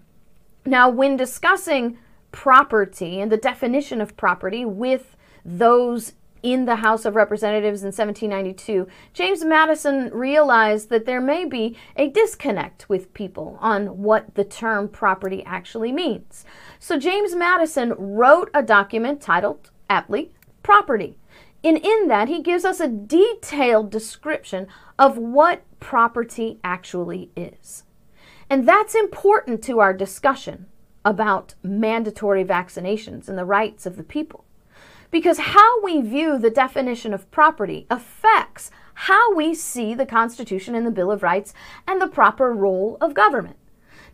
Now, 0.65 0.89
when 0.89 1.17
discussing 1.17 1.99
property 2.31 3.21
and 3.21 3.33
the 3.33 3.37
definition 3.37 4.01
of 4.01 4.17
property 4.17 4.65
with 4.65 5.17
those 5.45 6.13
in 6.43 6.65
the 6.65 6.77
House 6.77 7.05
of 7.05 7.15
Representatives 7.15 7.83
in 7.83 7.89
1792, 7.89 8.87
James 9.13 9.45
Madison 9.45 10.11
realized 10.13 10.89
that 10.91 11.07
there 11.07 11.21
may 11.21 11.45
be 11.45 11.77
a 11.97 12.09
disconnect 12.09 12.89
with 12.89 13.15
people 13.15 13.59
on 13.61 14.03
what 14.03 14.35
the 14.35 14.45
term 14.45 14.89
property 14.89 15.45
actually 15.45 15.93
means. 15.93 16.45
So 16.79 16.99
James 16.99 17.35
Madison 17.35 17.95
wrote 17.97 18.51
a 18.53 18.63
document 18.63 19.21
titled, 19.21 19.71
aptly, 19.89 20.33
Property. 20.63 21.19
And 21.65 21.79
in 21.79 22.09
that, 22.09 22.29
he 22.29 22.43
gives 22.43 22.65
us 22.65 22.81
a 22.81 22.89
detailed 22.89 23.91
description 23.91 24.67
of 24.99 25.17
what 25.17 25.63
property 25.81 26.59
actually 26.65 27.31
is. 27.37 27.85
And 28.51 28.69
that's 28.69 28.95
important 28.95 29.63
to 29.65 29.81
our 29.81 29.93
discussion 29.93 30.67
about 31.05 31.55
mandatory 31.63 32.45
vaccinations 32.45 33.29
and 33.29 33.39
the 33.39 33.45
rights 33.45 33.87
of 33.87 33.97
the 33.97 34.05
people. 34.05 34.42
Because 35.13 35.39
how 35.39 35.81
we 35.83 36.01
view 36.01 36.39
the 36.39 36.51
definition 36.51 37.15
of 37.15 37.31
property 37.31 37.87
affects 37.89 38.73
how 38.95 39.35
we 39.35 39.55
see 39.55 39.95
the 39.95 40.07
Constitution 40.07 40.75
and 40.75 40.85
the 40.85 40.91
Bill 40.91 41.13
of 41.13 41.23
Rights 41.23 41.55
and 41.87 42.01
the 42.01 42.09
proper 42.09 42.53
role 42.53 42.97
of 43.01 43.15
government. 43.15 43.57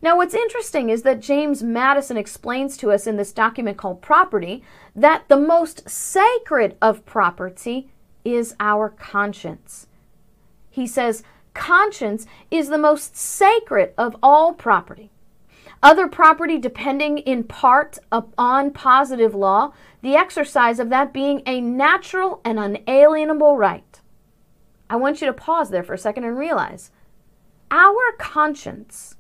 Now, 0.02 0.17
what's 0.17 0.35
interesting 0.35 0.90
is 0.90 1.02
that 1.02 1.21
James 1.21 1.62
Madison 1.62 2.17
explains 2.17 2.76
to 2.76 2.90
us 2.90 3.07
in 3.07 3.17
this 3.17 3.33
document 3.33 3.78
called 3.78 4.02
Property 4.02 4.62
that 4.95 5.28
the 5.28 5.37
most 5.37 5.88
sacred 5.88 6.76
of 6.83 7.07
property 7.07 7.90
is 8.25 8.55
our 8.61 8.88
conscience. 8.88 9.87
He 10.69 10.87
says, 10.87 11.23
conscience 11.55 12.26
is 12.50 12.69
the 12.69 12.78
most 12.78 13.17
sacred 13.17 13.93
of 13.97 14.17
all 14.23 14.52
property. 14.52 15.11
Other 15.83 16.09
property 16.09 16.59
depending 16.59 17.19
in 17.19 17.45
part 17.45 17.99
upon 18.11 18.73
positive 18.73 19.35
law, 19.35 19.73
the 20.02 20.17
exercise 20.17 20.78
of 20.78 20.90
that 20.90 21.12
being 21.12 21.43
a 21.47 21.61
natural 21.61 22.40
and 22.45 22.59
unalienable 22.59 23.57
right. 23.57 24.00
I 24.90 24.97
want 24.97 25.21
you 25.21 25.26
to 25.26 25.33
pause 25.33 25.71
there 25.71 25.83
for 25.83 25.95
a 25.95 25.99
second 25.99 26.25
and 26.25 26.38
realize 26.38 26.90
our 27.71 28.12
conscience 28.19 29.17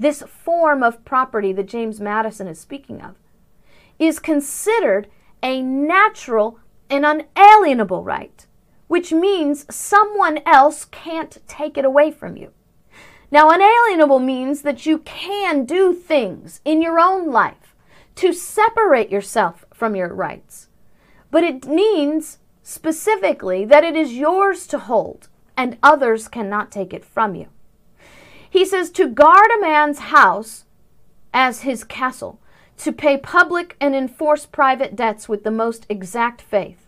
this 0.00 0.22
form 0.22 0.82
of 0.82 1.04
property 1.04 1.52
that 1.52 1.68
James 1.68 2.00
Madison 2.00 2.48
is 2.48 2.58
speaking 2.58 3.02
of, 3.02 3.16
is 3.98 4.18
considered 4.18 5.08
a 5.42 5.60
natural 5.60 6.58
and 6.88 7.04
unalienable 7.04 8.02
right, 8.02 8.46
which 8.88 9.12
means 9.12 9.66
someone 9.72 10.40
else 10.46 10.86
can't 10.86 11.36
take 11.46 11.76
it 11.76 11.84
away 11.84 12.10
from 12.10 12.38
you. 12.38 12.50
Now, 13.30 13.50
unalienable 13.50 14.20
means 14.20 14.62
that 14.62 14.86
you 14.86 14.98
can 14.98 15.66
do 15.66 15.92
things 15.92 16.62
in 16.64 16.80
your 16.80 16.98
own 16.98 17.30
life 17.30 17.76
to 18.16 18.32
separate 18.32 19.10
yourself 19.10 19.66
from 19.80 19.96
your 19.96 20.12
rights. 20.14 20.68
But 21.30 21.42
it 21.42 21.66
means 21.66 22.38
specifically 22.62 23.64
that 23.64 23.82
it 23.82 23.96
is 23.96 24.12
yours 24.12 24.66
to 24.66 24.78
hold 24.78 25.28
and 25.56 25.78
others 25.82 26.28
cannot 26.28 26.70
take 26.70 26.92
it 26.92 27.04
from 27.04 27.34
you. 27.34 27.46
He 28.48 28.66
says 28.66 28.90
to 28.90 29.08
guard 29.08 29.50
a 29.50 29.60
man's 29.60 30.00
house 30.16 30.66
as 31.32 31.62
his 31.62 31.82
castle, 31.82 32.38
to 32.76 32.92
pay 32.92 33.16
public 33.16 33.76
and 33.80 33.94
enforce 33.94 34.44
private 34.44 34.94
debts 34.94 35.28
with 35.28 35.44
the 35.44 35.50
most 35.50 35.86
exact 35.88 36.42
faith, 36.42 36.86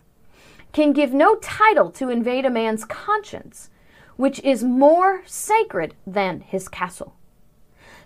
can 0.71 0.93
give 0.93 1.13
no 1.13 1.35
title 1.35 1.89
to 1.91 2.09
invade 2.09 2.45
a 2.45 2.49
man's 2.49 2.85
conscience, 2.85 3.69
which 4.17 4.39
is 4.41 4.63
more 4.63 5.23
sacred 5.25 5.95
than 6.05 6.41
his 6.41 6.67
castle. 6.67 7.15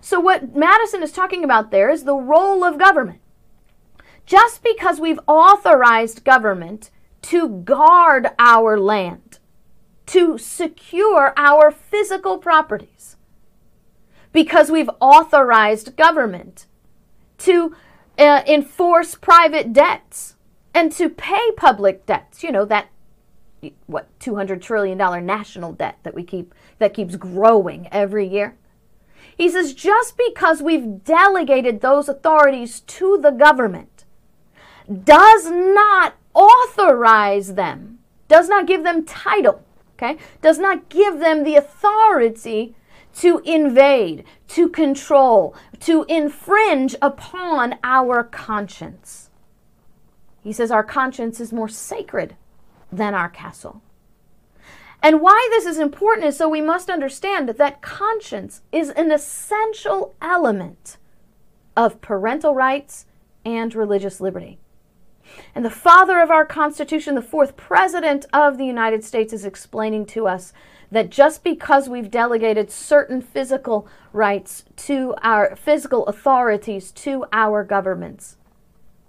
So, 0.00 0.20
what 0.20 0.54
Madison 0.54 1.02
is 1.02 1.12
talking 1.12 1.44
about 1.44 1.70
there 1.70 1.90
is 1.90 2.04
the 2.04 2.14
role 2.14 2.62
of 2.62 2.78
government. 2.78 3.20
Just 4.28 4.62
because 4.62 5.00
we've 5.00 5.20
authorized 5.26 6.22
government 6.22 6.90
to 7.22 7.48
guard 7.48 8.28
our 8.38 8.78
land, 8.78 9.38
to 10.04 10.36
secure 10.36 11.32
our 11.38 11.70
physical 11.70 12.36
properties, 12.36 13.16
because 14.30 14.70
we've 14.70 14.90
authorized 15.00 15.96
government 15.96 16.66
to 17.38 17.74
uh, 18.18 18.42
enforce 18.46 19.14
private 19.14 19.72
debts 19.72 20.36
and 20.74 20.92
to 20.92 21.08
pay 21.08 21.50
public 21.56 22.04
debts. 22.04 22.42
You 22.42 22.52
know 22.52 22.66
that 22.66 22.90
what 23.86 24.08
200 24.20 24.60
trillion 24.60 24.98
dollar 24.98 25.22
national 25.22 25.72
debt 25.72 26.00
that 26.02 26.14
we 26.14 26.22
keep 26.22 26.54
that 26.78 26.92
keeps 26.92 27.16
growing 27.16 27.88
every 27.90 28.28
year. 28.28 28.58
He 29.34 29.48
says 29.48 29.72
just 29.72 30.18
because 30.18 30.60
we've 30.60 31.02
delegated 31.02 31.80
those 31.80 32.10
authorities 32.10 32.80
to 32.80 33.18
the 33.22 33.30
government 33.30 33.97
does 35.04 35.50
not 35.50 36.16
authorize 36.34 37.54
them, 37.54 37.98
does 38.28 38.48
not 38.48 38.66
give 38.66 38.84
them 38.84 39.04
title, 39.04 39.62
okay? 39.94 40.16
Does 40.40 40.58
not 40.58 40.88
give 40.88 41.18
them 41.18 41.44
the 41.44 41.56
authority 41.56 42.74
to 43.16 43.40
invade, 43.44 44.24
to 44.48 44.68
control, 44.68 45.54
to 45.80 46.04
infringe 46.08 46.94
upon 47.02 47.76
our 47.82 48.22
conscience. 48.22 49.30
He 50.42 50.52
says 50.52 50.70
our 50.70 50.84
conscience 50.84 51.40
is 51.40 51.52
more 51.52 51.68
sacred 51.68 52.36
than 52.92 53.14
our 53.14 53.28
castle. 53.28 53.82
And 55.02 55.20
why 55.20 55.48
this 55.50 55.66
is 55.66 55.78
important 55.78 56.26
is 56.26 56.36
so 56.36 56.48
we 56.48 56.60
must 56.60 56.90
understand 56.90 57.48
that 57.48 57.82
conscience 57.82 58.62
is 58.72 58.90
an 58.90 59.12
essential 59.12 60.14
element 60.20 60.96
of 61.76 62.00
parental 62.00 62.54
rights 62.54 63.06
and 63.44 63.74
religious 63.74 64.20
liberty. 64.20 64.58
And 65.54 65.64
the 65.64 65.70
father 65.70 66.20
of 66.20 66.30
our 66.30 66.44
Constitution, 66.44 67.14
the 67.14 67.22
fourth 67.22 67.56
president 67.56 68.26
of 68.32 68.58
the 68.58 68.66
United 68.66 69.04
States, 69.04 69.32
is 69.32 69.44
explaining 69.44 70.06
to 70.06 70.26
us 70.28 70.52
that 70.90 71.10
just 71.10 71.44
because 71.44 71.88
we've 71.88 72.10
delegated 72.10 72.70
certain 72.70 73.20
physical 73.20 73.86
rights 74.12 74.64
to 74.76 75.14
our 75.22 75.54
physical 75.56 76.06
authorities 76.06 76.90
to 76.92 77.24
our 77.32 77.62
governments, 77.62 78.36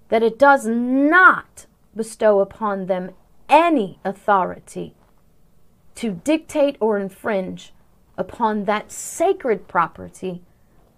that 0.09 0.23
it 0.23 0.37
does 0.37 0.65
not 0.67 1.65
bestow 1.95 2.39
upon 2.39 2.85
them 2.85 3.11
any 3.47 3.99
authority 4.03 4.93
to 5.95 6.11
dictate 6.11 6.77
or 6.79 6.97
infringe 6.97 7.73
upon 8.17 8.65
that 8.65 8.91
sacred 8.91 9.67
property 9.67 10.41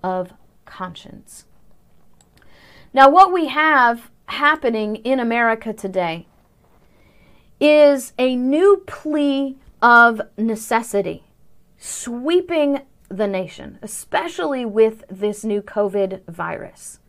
of 0.04 0.34
conscience. 0.66 1.46
Now, 2.94 3.10
what 3.10 3.32
we 3.32 3.48
have 3.48 4.11
happening 4.32 4.96
in 4.96 5.20
America 5.20 5.74
today 5.74 6.26
is 7.60 8.14
a 8.18 8.34
new 8.34 8.82
plea 8.88 9.58
of 9.82 10.22
necessity 10.38 11.26
sweeping 11.78 12.80
the 13.10 13.28
nation, 13.28 13.78
especially 13.82 14.66
with 14.66 15.04
this 15.10 15.44
new 15.44 15.62
COVID 15.62 16.24
virus. 16.30 17.01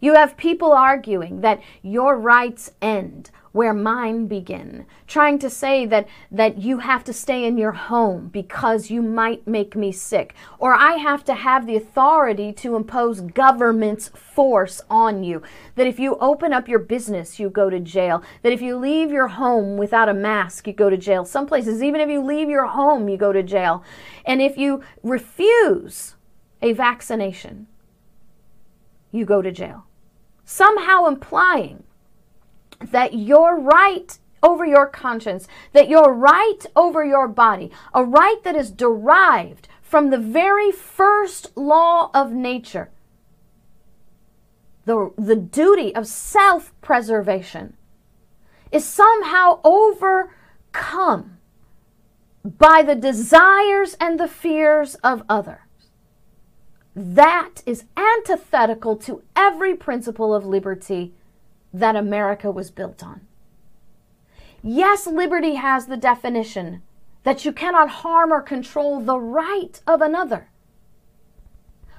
You 0.00 0.14
have 0.14 0.36
people 0.36 0.72
arguing 0.72 1.40
that 1.40 1.60
your 1.82 2.16
rights 2.16 2.72
end 2.80 3.30
where 3.52 3.74
mine 3.74 4.26
begin, 4.26 4.86
trying 5.08 5.38
to 5.38 5.50
say 5.50 5.84
that, 5.86 6.06
that 6.30 6.58
you 6.58 6.78
have 6.78 7.02
to 7.02 7.12
stay 7.12 7.44
in 7.44 7.58
your 7.58 7.72
home 7.72 8.28
because 8.28 8.90
you 8.90 9.02
might 9.02 9.46
make 9.48 9.74
me 9.74 9.90
sick, 9.90 10.34
or 10.60 10.74
I 10.74 10.92
have 10.92 11.24
to 11.24 11.34
have 11.34 11.66
the 11.66 11.74
authority 11.74 12.52
to 12.52 12.76
impose 12.76 13.20
government's 13.20 14.08
force 14.08 14.80
on 14.88 15.24
you, 15.24 15.42
that 15.74 15.88
if 15.88 15.98
you 15.98 16.16
open 16.20 16.52
up 16.52 16.68
your 16.68 16.78
business, 16.78 17.40
you 17.40 17.50
go 17.50 17.68
to 17.68 17.80
jail, 17.80 18.22
that 18.42 18.52
if 18.52 18.62
you 18.62 18.76
leave 18.76 19.10
your 19.10 19.28
home 19.28 19.76
without 19.76 20.08
a 20.08 20.14
mask, 20.14 20.68
you 20.68 20.72
go 20.72 20.88
to 20.88 20.96
jail. 20.96 21.24
Some 21.24 21.46
places, 21.46 21.82
even 21.82 22.00
if 22.00 22.08
you 22.08 22.22
leave 22.22 22.48
your 22.48 22.66
home, 22.66 23.08
you 23.08 23.16
go 23.16 23.32
to 23.32 23.42
jail. 23.42 23.82
And 24.24 24.40
if 24.40 24.56
you 24.56 24.84
refuse 25.02 26.14
a 26.62 26.74
vaccination, 26.74 27.66
you 29.10 29.24
go 29.24 29.42
to 29.42 29.50
jail. 29.50 29.87
Somehow 30.50 31.04
implying 31.04 31.84
that 32.80 33.12
your 33.12 33.60
right 33.60 34.18
over 34.42 34.64
your 34.64 34.86
conscience, 34.86 35.46
that 35.74 35.90
your 35.90 36.14
right 36.14 36.60
over 36.74 37.04
your 37.04 37.28
body, 37.28 37.70
a 37.92 38.02
right 38.02 38.42
that 38.44 38.56
is 38.56 38.70
derived 38.70 39.68
from 39.82 40.08
the 40.08 40.16
very 40.16 40.72
first 40.72 41.54
law 41.54 42.10
of 42.14 42.32
nature, 42.32 42.88
the, 44.86 45.12
the 45.18 45.36
duty 45.36 45.94
of 45.94 46.06
self 46.06 46.72
preservation, 46.80 47.76
is 48.72 48.86
somehow 48.86 49.60
overcome 49.62 51.36
by 52.42 52.82
the 52.82 52.94
desires 52.94 53.98
and 54.00 54.18
the 54.18 54.28
fears 54.28 54.94
of 55.04 55.24
others. 55.28 55.67
That 56.94 57.62
is 57.66 57.84
antithetical 57.96 58.96
to 58.96 59.22
every 59.36 59.74
principle 59.74 60.34
of 60.34 60.46
liberty 60.46 61.12
that 61.72 61.96
America 61.96 62.50
was 62.50 62.70
built 62.70 63.02
on. 63.02 63.20
Yes, 64.62 65.06
liberty 65.06 65.54
has 65.54 65.86
the 65.86 65.96
definition 65.96 66.82
that 67.22 67.44
you 67.44 67.52
cannot 67.52 67.90
harm 67.90 68.32
or 68.32 68.40
control 68.40 69.00
the 69.00 69.18
right 69.18 69.80
of 69.86 70.00
another. 70.00 70.48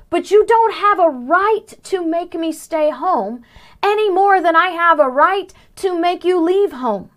But 0.10 0.32
you 0.32 0.46
don't 0.46 0.74
have 0.74 1.00
a 1.00 1.10
right 1.10 1.68
to 1.84 2.06
make 2.06 2.34
me 2.34 2.52
stay 2.52 2.90
home 2.90 3.44
any 3.84 4.10
more 4.10 4.42
than 4.42 4.56
I 4.56 4.70
have 4.70 5.00
a 5.00 5.08
right 5.08 5.54
to 5.78 6.00
make 6.00 6.26
you 6.26 6.42
leave 6.42 6.72
home. 6.72 7.12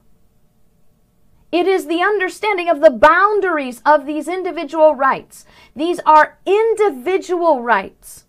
It 1.52 1.68
is 1.68 1.86
the 1.86 2.00
understanding 2.00 2.70
of 2.70 2.80
the 2.80 2.90
boundaries 2.90 3.82
of 3.84 4.06
these 4.06 4.26
individual 4.26 4.94
rights. 4.94 5.44
These 5.76 6.00
are 6.06 6.38
individual 6.46 7.62
rights 7.62 8.24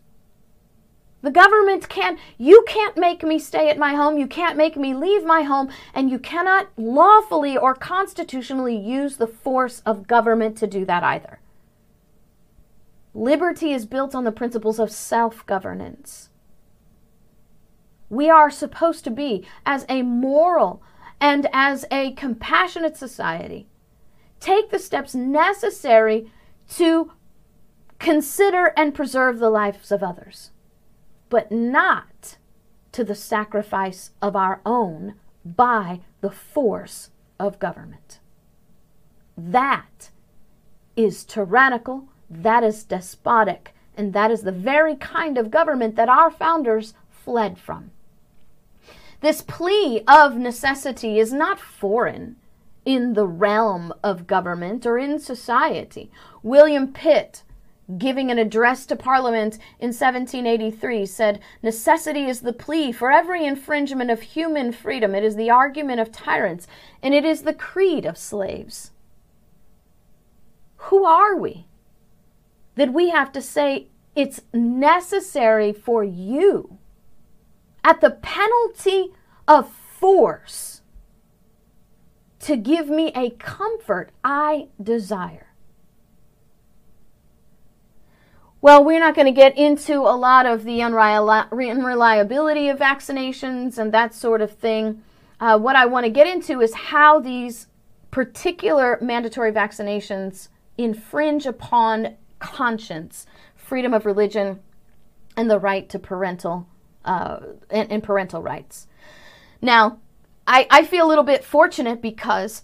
The 1.24 1.32
government 1.32 1.88
can't, 1.88 2.20
you 2.38 2.66
can't 2.68 2.98
make 2.98 3.24
me 3.24 3.40
stay 3.40 3.70
at 3.70 3.78
my 3.78 3.96
home, 3.96 4.18
you 4.18 4.28
can't 4.28 4.58
make 4.58 4.76
me 4.76 4.94
leave 4.94 5.24
my 5.24 5.44
home, 5.44 5.70
and 5.94 6.12
you 6.12 6.20
cannot 6.20 6.68
lawfully 6.76 7.58
or 7.58 7.74
constitutionally 7.74 8.76
use 8.76 9.16
the 9.16 9.28
force 9.28 9.82
of 9.86 10.06
government 10.06 10.58
to 10.58 10.68
do 10.68 10.84
that 10.84 11.02
either. 11.02 11.40
Liberty 13.14 13.72
is 13.72 13.86
built 13.86 14.14
on 14.14 14.26
the 14.26 14.34
principles 14.34 14.80
of 14.80 14.92
self 14.92 15.46
governance. 15.46 16.30
We 18.10 18.30
are 18.30 18.52
supposed 18.52 19.06
to 19.06 19.10
be, 19.10 19.46
as 19.66 19.86
a 19.88 20.02
moral 20.02 20.84
and 21.24 21.48
as 21.54 21.86
a 21.90 22.12
compassionate 22.12 22.98
society, 22.98 23.66
take 24.42 24.72
the 24.72 24.78
steps 24.78 25.16
necessary 25.16 26.30
to 26.68 27.14
consider 27.98 28.74
and 28.76 28.94
preserve 28.94 29.40
the 29.40 29.50
lives 29.50 29.90
of 29.90 30.04
others 30.04 30.52
but 31.30 31.50
not 31.50 32.38
to 32.92 33.04
the 33.04 33.16
sacrifice 33.16 34.12
of 34.22 34.36
our 34.36 34.62
own 34.68 35.16
by 35.44 36.00
the 36.22 36.30
force 36.30 37.10
of 37.40 37.58
government. 37.58 38.20
That 39.36 40.12
is 40.96 41.24
tyrannical, 41.24 42.10
that 42.30 42.64
is 42.64 42.84
despotic, 42.84 43.74
and 43.98 44.14
that 44.14 44.30
is 44.30 44.42
the 44.42 44.52
very 44.52 44.96
kind 44.96 45.38
of 45.40 45.50
government 45.50 45.96
that 45.96 46.08
our 46.08 46.30
founders 46.30 46.94
fled 47.10 47.58
from. 47.58 47.93
This 49.24 49.42
plea 49.42 50.04
of 50.06 50.36
necessity 50.36 51.18
is 51.18 51.32
not 51.32 51.58
foreign 51.58 52.36
in 52.84 53.14
the 53.14 53.26
realm 53.26 53.94
of 54.04 54.28
government 54.28 54.86
or 54.86 54.98
in 54.98 55.18
society. 55.18 56.12
William 56.44 56.92
Pitt 56.92 57.44
giving 57.98 58.30
an 58.30 58.38
address 58.38 58.86
to 58.88 58.98
Parliament 58.98 59.54
in 59.80 59.94
1783, 59.94 61.06
said, 61.06 61.40
Necessity 61.62 62.26
is 62.26 62.42
the 62.42 62.52
plea 62.52 62.92
for 62.92 63.14
every 63.14 63.46
infringement 63.46 64.12
of 64.12 64.22
human 64.22 64.74
freedom. 64.74 65.16
It 65.16 65.24
is 65.24 65.38
the 65.38 65.50
argument 65.50 66.02
of 66.02 66.12
tyrants, 66.12 66.68
and 67.02 67.14
it 67.14 67.24
is 67.24 67.44
the 67.44 67.54
creed 67.54 68.06
of 68.06 68.18
slaves. 68.18 68.92
Who 70.76 71.06
are 71.06 71.38
we 71.38 71.66
that 72.76 72.92
we 72.92 73.12
have 73.12 73.32
to 73.32 73.42
say 73.42 73.88
it's 74.18 74.42
necessary 74.52 75.72
for 75.72 76.04
you 76.04 76.78
at 77.84 78.02
the 78.02 78.12
penalty 78.12 79.14
of 79.48 79.72
force 79.72 80.82
to 82.40 82.58
give 82.58 82.90
me 82.90 83.12
a 83.16 83.32
comfort 83.32 84.12
I 84.24 84.68
desire? 84.82 85.48
Well, 88.62 88.84
we're 88.84 89.00
not 89.00 89.14
going 89.14 89.26
to 89.26 89.34
get 89.34 89.58
into 89.58 89.96
a 89.96 90.16
lot 90.16 90.46
of 90.46 90.64
the 90.64 90.82
unreliability 90.82 92.70
of 92.70 92.80
vaccinations 92.80 93.78
and 93.78 93.94
that 93.94 94.14
sort 94.14 94.42
of 94.42 94.52
thing. 94.52 95.04
Uh, 95.38 95.60
what 95.60 95.76
I 95.76 95.86
want 95.86 96.06
to 96.06 96.10
get 96.10 96.28
into 96.28 96.62
is 96.62 96.74
how 96.74 97.20
these 97.20 97.68
particular 98.10 98.98
mandatory 99.02 99.52
vaccinations 99.52 100.48
infringe 100.78 101.46
upon 101.46 102.16
conscience, 102.40 103.26
freedom 103.54 103.94
of 103.94 104.06
religion, 104.06 104.62
and 105.36 105.52
the 105.52 105.60
right 105.60 105.90
to 105.90 106.00
parental 106.00 106.68
uh, 107.06 107.40
and, 107.70 107.92
and, 107.92 108.04
parental 108.04 108.42
rights. 108.42 108.88
Now, 109.62 110.00
I, 110.48 110.68
I 110.70 110.86
feel 110.86 111.06
a 111.06 111.10
little 111.10 111.24
bit 111.24 111.44
fortunate 111.44 112.02
because 112.02 112.64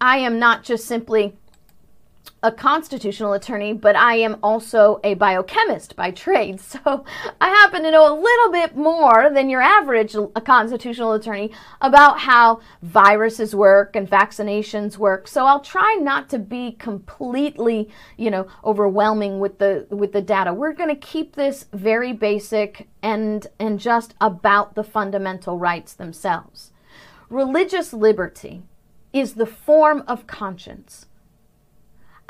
I 0.00 0.18
am 0.18 0.38
not 0.38 0.64
just 0.64 0.86
simply 0.86 1.36
a 2.42 2.50
constitutional 2.50 3.34
attorney, 3.34 3.72
but 3.74 3.94
I 3.94 4.16
am 4.16 4.38
also 4.42 4.98
a 5.04 5.14
biochemist 5.14 5.96
by 5.96 6.10
trade. 6.10 6.60
So 6.70 7.04
I 7.40 7.48
happen 7.48 7.82
to 7.82 7.90
know 7.90 8.12
a 8.12 8.14
little 8.14 8.52
bit 8.52 8.76
more 8.76 9.28
than 9.28 9.50
your 9.50 9.60
average 9.60 10.14
constitutional 10.44 11.12
attorney 11.12 11.50
about 11.80 12.20
how 12.20 12.60
viruses 12.80 13.54
work 13.54 13.96
and 13.96 14.08
vaccinations 14.08 14.96
work. 14.96 15.26
So 15.26 15.46
I'll 15.46 15.60
try 15.60 15.98
not 16.00 16.28
to 16.30 16.38
be 16.38 16.72
completely, 16.72 17.90
you 18.16 18.30
know, 18.30 18.46
overwhelming 18.64 19.40
with 19.40 19.58
the 19.58 19.86
with 19.90 20.12
the 20.12 20.22
data. 20.22 20.54
We're 20.54 20.72
going 20.72 20.94
to 20.94 21.06
keep 21.06 21.34
this 21.34 21.66
very 21.72 22.12
basic 22.12 22.88
and 23.02 23.46
and 23.58 23.80
just 23.80 24.14
about 24.20 24.74
the 24.76 24.84
fundamental 24.84 25.58
rights 25.58 25.92
themselves. 25.92 26.70
Religious 27.28 27.92
liberty 27.92 28.62
is 29.12 29.34
the 29.34 29.46
form 29.46 30.04
of 30.06 30.26
conscience 30.26 31.06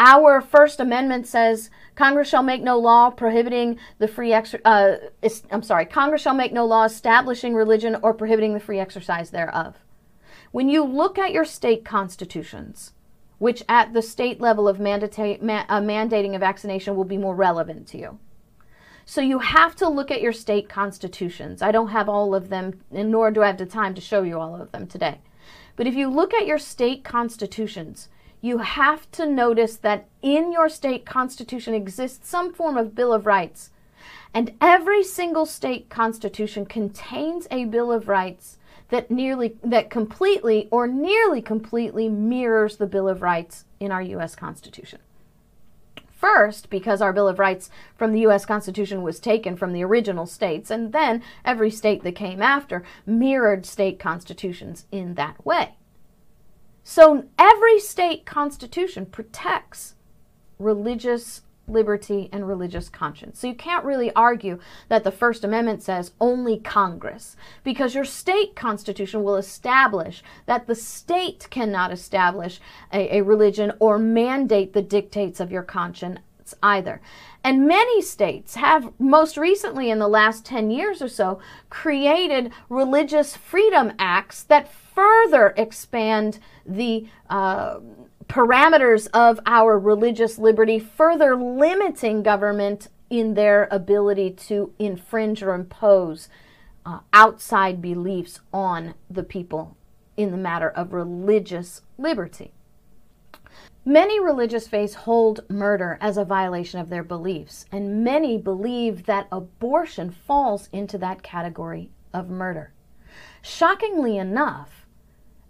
our 0.00 0.40
First 0.40 0.80
Amendment 0.80 1.26
says 1.26 1.68
Congress 1.94 2.28
shall 2.28 2.42
make 2.42 2.62
no 2.62 2.78
law 2.78 3.10
prohibiting 3.10 3.78
the 3.98 4.08
free 4.08 4.32
ex- 4.32 4.54
uh, 4.64 4.96
I'm 5.52 5.62
sorry, 5.62 5.84
Congress 5.84 6.22
shall 6.22 6.34
make 6.34 6.54
no 6.54 6.64
law 6.64 6.84
establishing 6.84 7.54
religion 7.54 7.98
or 8.02 8.14
prohibiting 8.14 8.54
the 8.54 8.60
free 8.60 8.80
exercise 8.80 9.30
thereof. 9.30 9.76
When 10.52 10.70
you 10.70 10.82
look 10.82 11.18
at 11.18 11.32
your 11.32 11.44
state 11.44 11.84
constitutions, 11.84 12.94
which 13.36 13.62
at 13.68 13.92
the 13.92 14.02
state 14.02 14.40
level 14.40 14.66
of 14.66 14.78
mandata- 14.78 15.42
ma- 15.42 15.66
uh, 15.68 15.80
mandating 15.80 16.34
a 16.34 16.38
vaccination 16.38 16.96
will 16.96 17.04
be 17.04 17.18
more 17.18 17.34
relevant 17.34 17.86
to 17.88 17.98
you. 17.98 18.18
So 19.04 19.20
you 19.20 19.40
have 19.40 19.76
to 19.76 19.88
look 19.88 20.10
at 20.10 20.22
your 20.22 20.32
state 20.32 20.68
constitutions. 20.68 21.60
I 21.60 21.72
don't 21.72 21.88
have 21.88 22.08
all 22.08 22.34
of 22.34 22.48
them, 22.48 22.80
and 22.90 23.10
nor 23.10 23.30
do 23.30 23.42
I 23.42 23.48
have 23.48 23.58
the 23.58 23.66
time 23.66 23.94
to 23.94 24.00
show 24.00 24.22
you 24.22 24.40
all 24.40 24.60
of 24.60 24.72
them 24.72 24.86
today. 24.86 25.20
But 25.76 25.86
if 25.86 25.94
you 25.94 26.08
look 26.08 26.32
at 26.32 26.46
your 26.46 26.58
state 26.58 27.04
constitutions, 27.04 28.08
you 28.40 28.58
have 28.58 29.10
to 29.12 29.26
notice 29.26 29.76
that 29.76 30.08
in 30.22 30.52
your 30.52 30.68
state 30.68 31.04
constitution 31.04 31.74
exists 31.74 32.28
some 32.28 32.52
form 32.52 32.76
of 32.76 32.94
Bill 32.94 33.12
of 33.12 33.26
Rights. 33.26 33.70
And 34.32 34.54
every 34.60 35.02
single 35.02 35.44
state 35.44 35.88
constitution 35.88 36.64
contains 36.64 37.46
a 37.50 37.64
Bill 37.64 37.92
of 37.92 38.08
Rights 38.08 38.58
that 38.88 39.10
nearly 39.10 39.56
that 39.62 39.90
completely 39.90 40.68
or 40.70 40.86
nearly 40.86 41.42
completely 41.42 42.08
mirrors 42.08 42.76
the 42.76 42.86
Bill 42.86 43.08
of 43.08 43.22
Rights 43.22 43.64
in 43.78 43.90
our 43.92 44.02
US 44.02 44.34
Constitution. 44.34 45.00
First, 46.20 46.68
because 46.68 47.00
our 47.00 47.12
Bill 47.12 47.28
of 47.28 47.38
Rights 47.38 47.70
from 47.96 48.12
the 48.12 48.26
US 48.26 48.44
Constitution 48.44 49.02
was 49.02 49.20
taken 49.20 49.56
from 49.56 49.72
the 49.72 49.82
original 49.82 50.26
states, 50.26 50.70
and 50.70 50.92
then 50.92 51.22
every 51.44 51.70
state 51.70 52.02
that 52.02 52.14
came 52.14 52.42
after 52.42 52.84
mirrored 53.06 53.64
state 53.64 53.98
constitutions 53.98 54.86
in 54.92 55.14
that 55.14 55.44
way. 55.46 55.76
So 56.82 57.24
every 57.38 57.78
state 57.78 58.26
constitution 58.26 59.06
protects 59.06 59.94
religious 60.58 61.42
liberty 61.68 62.28
and 62.32 62.48
religious 62.48 62.88
conscience. 62.88 63.38
So 63.38 63.46
you 63.46 63.54
can't 63.54 63.84
really 63.84 64.12
argue 64.14 64.58
that 64.88 65.04
the 65.04 65.12
First 65.12 65.44
Amendment 65.44 65.82
says 65.82 66.12
only 66.20 66.58
Congress, 66.58 67.36
because 67.62 67.94
your 67.94 68.04
state 68.04 68.56
constitution 68.56 69.22
will 69.22 69.36
establish 69.36 70.22
that 70.46 70.66
the 70.66 70.74
state 70.74 71.46
cannot 71.50 71.92
establish 71.92 72.60
a, 72.92 73.18
a 73.18 73.22
religion 73.22 73.72
or 73.78 73.98
mandate 73.98 74.72
the 74.72 74.82
dictates 74.82 75.38
of 75.38 75.52
your 75.52 75.62
conscience 75.62 76.18
either. 76.62 77.00
And 77.42 77.66
many 77.66 78.02
states 78.02 78.54
have, 78.56 78.92
most 78.98 79.36
recently 79.36 79.90
in 79.90 79.98
the 79.98 80.08
last 80.08 80.44
10 80.44 80.70
years 80.70 81.00
or 81.00 81.08
so, 81.08 81.40
created 81.70 82.52
religious 82.68 83.36
freedom 83.36 83.92
acts 83.98 84.42
that 84.44 84.72
further 84.72 85.54
expand 85.56 86.38
the 86.66 87.08
uh, 87.28 87.78
parameters 88.28 89.08
of 89.14 89.40
our 89.46 89.78
religious 89.78 90.38
liberty, 90.38 90.78
further 90.78 91.34
limiting 91.34 92.22
government 92.22 92.88
in 93.08 93.34
their 93.34 93.66
ability 93.70 94.30
to 94.30 94.72
infringe 94.78 95.42
or 95.42 95.54
impose 95.54 96.28
uh, 96.86 97.00
outside 97.12 97.82
beliefs 97.82 98.40
on 98.52 98.94
the 99.10 99.22
people 99.22 99.76
in 100.16 100.30
the 100.30 100.36
matter 100.36 100.68
of 100.68 100.92
religious 100.92 101.82
liberty. 101.98 102.52
Many 103.84 104.20
religious 104.20 104.68
faiths 104.68 104.94
hold 104.94 105.48
murder 105.48 105.96
as 106.02 106.18
a 106.18 106.24
violation 106.24 106.80
of 106.80 106.90
their 106.90 107.02
beliefs, 107.02 107.64
and 107.72 108.04
many 108.04 108.36
believe 108.36 109.06
that 109.06 109.26
abortion 109.32 110.10
falls 110.10 110.68
into 110.70 110.98
that 110.98 111.22
category 111.22 111.90
of 112.12 112.28
murder. 112.28 112.74
Shockingly 113.40 114.18
enough, 114.18 114.86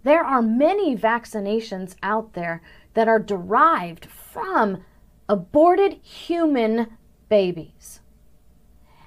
there 0.03 0.23
are 0.23 0.41
many 0.41 0.95
vaccinations 0.95 1.95
out 2.01 2.33
there 2.33 2.61
that 2.93 3.09
are 3.09 3.19
derived 3.19 4.05
from 4.05 4.83
aborted 5.27 5.93
human 6.01 6.97
babies. 7.27 7.99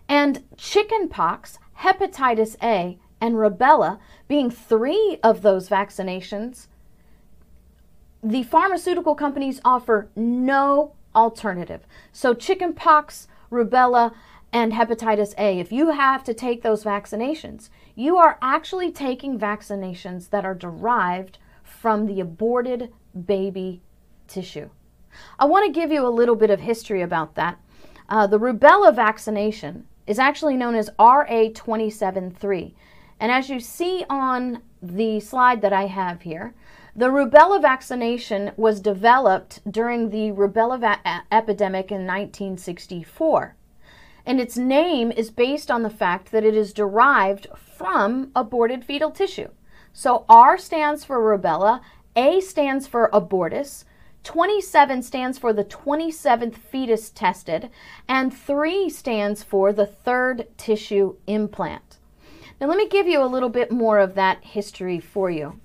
And 0.06 0.44
chickenpox, 0.56 1.58
hepatitis 1.78 2.56
A, 2.62 2.98
and 3.20 3.37
rubella 3.37 3.98
being 4.28 4.50
three 4.50 5.18
of 5.22 5.40
those 5.40 5.68
vaccinations, 5.68 6.66
the 8.24 8.42
pharmaceutical 8.42 9.14
companies 9.14 9.60
offer 9.64 10.08
no 10.16 10.94
alternative. 11.14 11.87
So, 12.10 12.32
chickenpox, 12.32 13.28
rubella, 13.52 14.14
and 14.50 14.72
hepatitis 14.72 15.34
A, 15.37 15.58
if 15.60 15.70
you 15.70 15.90
have 15.90 16.24
to 16.24 16.32
take 16.32 16.62
those 16.62 16.84
vaccinations, 16.84 17.68
you 17.94 18.16
are 18.16 18.38
actually 18.40 18.90
taking 18.90 19.38
vaccinations 19.38 20.30
that 20.30 20.44
are 20.44 20.54
derived 20.54 21.38
from 21.62 22.06
the 22.06 22.20
aborted 22.20 22.92
baby 23.26 23.82
tissue. 24.26 24.70
I 25.38 25.44
want 25.44 25.66
to 25.66 25.80
give 25.80 25.92
you 25.92 26.06
a 26.06 26.08
little 26.08 26.37
bit 26.37 26.50
of 26.50 26.60
history 26.60 27.02
about 27.02 27.34
that. 27.34 27.58
Uh, 28.08 28.26
the 28.26 28.38
rubella 28.38 28.94
vaccination 28.94 29.87
is 30.06 30.18
actually 30.18 30.56
known 30.56 30.74
as 30.74 30.90
RA273. 30.98 32.74
And 33.20 33.30
as 33.30 33.48
you 33.48 33.60
see 33.60 34.04
on 34.08 34.62
the 34.82 35.20
slide 35.20 35.62
that 35.62 35.72
I 35.72 35.87
have 35.87 36.22
here, 36.22 36.54
the 36.96 37.07
rubella 37.07 37.61
vaccination 37.61 38.52
was 38.57 38.80
developed 38.80 39.61
during 39.68 40.11
the 40.11 40.30
rubella 40.30 40.78
va- 40.78 41.24
epidemic 41.33 41.90
in 41.90 42.07
1964. 42.07 43.57
And 44.24 44.40
its 44.40 44.57
name 44.57 45.11
is 45.11 45.30
based 45.30 45.70
on 45.70 45.83
the 45.83 45.90
fact 45.90 46.30
that 46.30 46.44
it 46.44 46.54
is 46.54 46.72
derived 46.72 47.48
from 47.57 48.30
aborted 48.37 48.85
fetal 48.85 49.11
tissue. 49.11 49.48
So 49.92 50.24
R 50.28 50.57
stands 50.57 51.04
for 51.04 51.18
rubella, 51.18 51.80
A 52.14 52.40
stands 52.40 52.87
for 52.87 53.11
abortus, 53.12 53.85
27 54.22 55.02
stands 55.02 55.37
for 55.37 55.52
the 55.52 55.64
27th 55.64 56.57
fetus 56.57 57.11
tested, 57.11 57.70
and 58.09 58.33
3 58.33 58.88
stands 58.88 59.42
for 59.42 59.72
the 59.72 59.87
third 59.87 60.46
tissue 60.57 61.16
implant. 61.26 61.98
Now, 62.61 62.68
let 62.68 62.78
me 62.78 62.88
give 62.88 63.09
you 63.09 63.20
a 63.20 63.26
little 63.26 63.48
bit 63.48 63.72
more 63.72 63.98
of 63.98 64.14
that 64.14 64.44
history 64.44 65.00
for 65.00 65.28
you. 65.28 65.61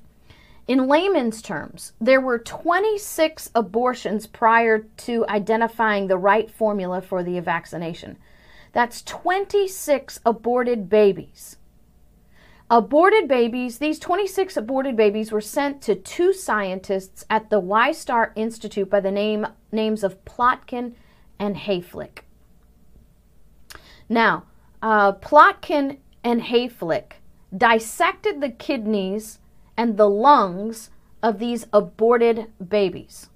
In 0.69 0.87
layman's 0.87 1.41
terms, 1.41 1.93
there 1.99 2.21
were 2.21 2.37
26 2.37 3.49
abortions 3.55 4.27
prior 4.27 4.85
to 4.97 5.25
identifying 5.27 6.05
the 6.05 6.17
right 6.19 6.47
formula 6.47 7.01
for 7.01 7.23
the 7.23 7.39
vaccination. 7.39 8.19
That's 8.71 9.01
26 9.01 10.19
aborted 10.23 10.87
babies. 10.87 11.57
Aborted 12.69 13.27
babies, 13.27 13.79
these 13.79 13.97
26 13.97 14.57
aborted 14.57 14.95
babies 14.95 15.31
were 15.31 15.41
sent 15.41 15.81
to 15.81 15.95
two 15.95 16.33
scientists 16.33 17.25
at 17.31 17.49
the 17.49 17.59
Wistar 17.59 18.31
Institute 18.35 18.91
by 18.91 18.99
the 18.99 19.09
name, 19.09 19.47
names 19.71 20.03
of 20.03 20.23
Plotkin 20.23 20.93
and 21.39 21.55
Hayflick. 21.55 22.19
Now, 24.07 24.43
uh, 24.83 25.13
Plotkin 25.13 25.97
and 26.23 26.43
Hayflick 26.43 27.13
dissected 27.57 28.39
the 28.39 28.51
kidneys 28.51 29.39
and 29.79 29.95
the 29.95 30.09
lungs 30.09 30.89
of 31.23 31.39
these 31.39 31.65
aborted 31.71 32.47
babies. 32.67 33.29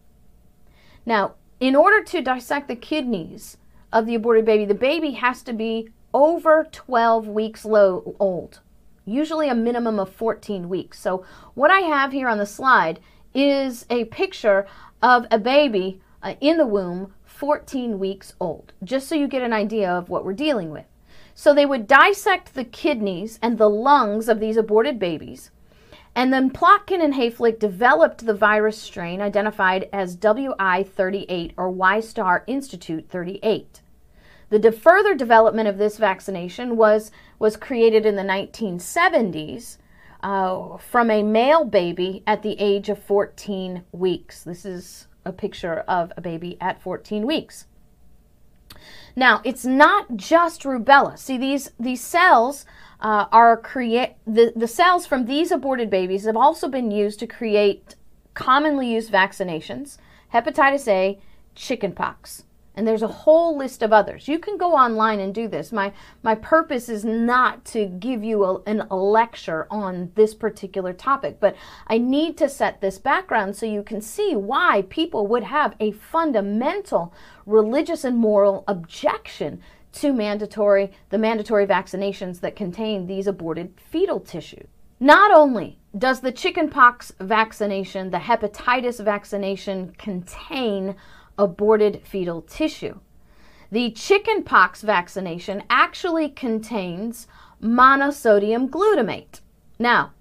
Now, 1.06 1.36
in 1.62 1.73
order 1.73 2.03
to 2.03 2.21
dissect 2.21 2.67
the 2.67 2.75
kidneys 2.75 3.56
of 3.93 4.06
the 4.06 4.15
aborted 4.15 4.43
baby, 4.43 4.65
the 4.65 4.73
baby 4.73 5.12
has 5.12 5.41
to 5.43 5.53
be 5.53 5.88
over 6.13 6.67
12 6.69 7.29
weeks 7.29 7.63
low, 7.63 8.13
old 8.19 8.60
usually 9.06 9.47
a 9.47 9.56
minimum 9.56 9.99
of 9.99 10.10
14 10.10 10.67
weeks. 10.67 10.99
So, 10.99 11.25
what 11.53 11.71
I 11.71 11.79
have 11.79 12.12
here 12.12 12.27
on 12.27 12.39
the 12.39 12.45
slide 12.45 12.99
is 13.34 13.86
a 13.89 14.06
picture 14.06 14.67
of 15.01 15.25
a 15.32 15.39
baby 15.39 16.01
uh, 16.21 16.36
in 16.41 16.58
the 16.58 16.65
womb 16.65 17.13
14 17.23 17.99
weeks 17.99 18.34
old, 18.41 18.73
just 18.84 19.08
so 19.08 19.15
you 19.15 19.29
get 19.29 19.41
an 19.43 19.53
idea 19.53 19.89
of 19.89 20.10
what 20.10 20.25
we're 20.25 20.34
dealing 20.34 20.71
with. 20.71 20.86
So, 21.34 21.53
they 21.53 21.65
would 21.65 21.88
dissect 21.88 22.53
the 22.53 22.65
kidneys 22.65 23.39
and 23.41 23.58
the 23.58 23.69
lungs 23.69 24.27
of 24.27 24.41
these 24.41 24.58
aborted 24.58 24.99
babies. 24.99 25.51
And 26.15 26.32
then 26.32 26.52
Plotkin 26.52 27.04
and 27.04 27.15
Hayflick 27.15 27.60
developed 27.60 28.26
the 28.26 28.36
virus 28.36 28.80
strain 28.80 29.21
identified 29.21 29.89
as 29.91 30.15
WI38 30.15 31.54
or 31.58 31.71
Wistar 31.71 32.43
Institute 32.45 33.10
38. 33.10 33.82
The 34.49 34.60
de- 34.60 34.71
further 34.71 35.15
development 35.15 35.67
of 35.67 35.80
this 35.80 35.97
vaccination 35.97 36.78
was, 36.78 37.12
was 37.39 37.58
created 37.58 38.06
in 38.06 38.15
the 38.15 38.21
1970s 38.21 39.78
uh, 40.21 40.78
from 40.78 41.10
a 41.10 41.23
male 41.23 41.65
baby 41.65 42.23
at 42.28 42.43
the 42.43 42.60
age 42.60 42.89
of 42.89 43.04
14 43.04 43.84
weeks. 43.91 44.43
This 44.43 44.65
is 44.65 45.08
a 45.26 45.32
picture 45.32 45.80
of 45.88 46.13
a 46.15 46.21
baby 46.21 46.58
at 46.62 46.82
14 46.82 47.26
weeks. 47.26 47.65
Now, 49.15 49.41
it's 49.43 49.65
not 49.65 50.15
just 50.15 50.63
rubella. 50.63 51.17
See, 51.17 51.38
these, 51.38 51.71
these 51.80 52.02
cells 52.02 52.65
uh, 53.03 53.25
are 53.31 53.57
create 53.57 54.13
the, 54.25 54.51
the 54.55 54.67
cells 54.67 55.05
from 55.05 55.25
these 55.25 55.51
aborted 55.51 55.89
babies 55.89 56.25
have 56.25 56.37
also 56.37 56.67
been 56.67 56.89
used 56.89 57.19
to 57.19 57.27
create 57.27 57.95
commonly 58.33 58.91
used 58.91 59.11
vaccinations, 59.11 59.97
hepatitis 60.33 60.87
A, 60.87 61.19
chickenpox 61.53 62.43
and 62.75 62.87
there's 62.87 63.03
a 63.03 63.07
whole 63.07 63.55
list 63.55 63.83
of 63.83 63.93
others. 63.93 64.27
You 64.27 64.39
can 64.39 64.57
go 64.57 64.73
online 64.73 65.19
and 65.19 65.33
do 65.33 65.47
this. 65.47 65.71
My 65.71 65.93
my 66.23 66.35
purpose 66.35 66.89
is 66.89 67.05
not 67.05 67.65
to 67.65 67.85
give 67.85 68.23
you 68.23 68.43
a, 68.43 68.61
an, 68.63 68.81
a 68.89 68.95
lecture 68.95 69.67
on 69.69 70.11
this 70.15 70.33
particular 70.33 70.93
topic, 70.93 71.39
but 71.39 71.55
I 71.87 71.97
need 71.97 72.37
to 72.37 72.49
set 72.49 72.81
this 72.81 72.97
background 72.97 73.55
so 73.55 73.65
you 73.65 73.83
can 73.83 74.01
see 74.01 74.35
why 74.35 74.85
people 74.89 75.27
would 75.27 75.43
have 75.43 75.75
a 75.79 75.91
fundamental 75.91 77.13
religious 77.45 78.03
and 78.03 78.17
moral 78.17 78.63
objection 78.67 79.61
to 79.93 80.13
mandatory 80.13 80.91
the 81.10 81.17
mandatory 81.17 81.65
vaccinations 81.65 82.39
that 82.41 82.56
contain 82.56 83.08
these 83.08 83.27
aborted 83.27 83.73
fetal 83.77 84.19
tissue. 84.19 84.65
Not 84.99 85.32
only 85.32 85.79
does 85.97 86.21
the 86.21 86.32
chickenpox 86.32 87.12
vaccination, 87.19 88.10
the 88.10 88.19
hepatitis 88.19 89.03
vaccination 89.03 89.93
contain 89.97 90.95
aborted 91.38 92.01
fetal 92.06 92.41
tissue. 92.41 92.99
The 93.71 93.91
chickenpox 93.91 94.82
vaccination 94.82 95.63
actually 95.69 96.29
contains 96.29 97.27
monosodium 97.62 98.69
glutamate. 98.69 99.41
Now, 99.79 100.13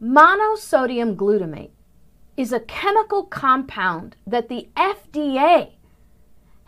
monosodium 0.00 1.16
glutamate 1.16 1.70
is 2.36 2.52
a 2.52 2.60
chemical 2.60 3.24
compound 3.24 4.16
that 4.26 4.48
the 4.48 4.68
FDA 4.76 5.72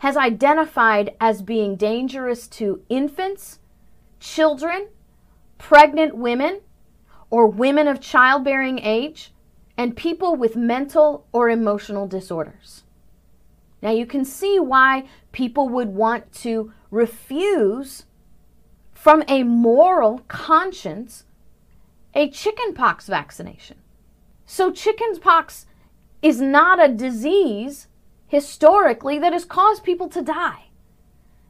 has 0.05 0.15
identified 0.15 1.15
as 1.19 1.41
being 1.41 1.75
dangerous 1.75 2.47
to 2.47 2.79
infants, 2.89 3.57
children, 4.19 4.87
pregnant 5.57 6.15
women, 6.15 6.61
or 7.31 7.47
women 7.47 7.87
of 7.87 7.99
childbearing 7.99 8.77
age, 8.77 9.33
and 9.75 9.97
people 9.97 10.35
with 10.35 10.55
mental 10.55 11.25
or 11.31 11.49
emotional 11.49 12.07
disorders. 12.07 12.83
Now 13.81 13.89
you 13.89 14.05
can 14.05 14.23
see 14.23 14.59
why 14.59 15.05
people 15.31 15.69
would 15.69 15.89
want 15.89 16.31
to 16.43 16.71
refuse 16.91 18.05
from 18.93 19.23
a 19.27 19.41
moral 19.41 20.19
conscience 20.27 21.23
a 22.13 22.29
chickenpox 22.29 23.07
vaccination. 23.07 23.77
So 24.45 24.69
chickenpox 24.69 25.65
is 26.21 26.39
not 26.39 26.79
a 26.79 26.93
disease 26.93 27.87
historically 28.27 29.19
that 29.19 29.33
has 29.33 29.45
caused 29.45 29.83
people 29.83 30.09
to 30.09 30.21
die. 30.21 30.65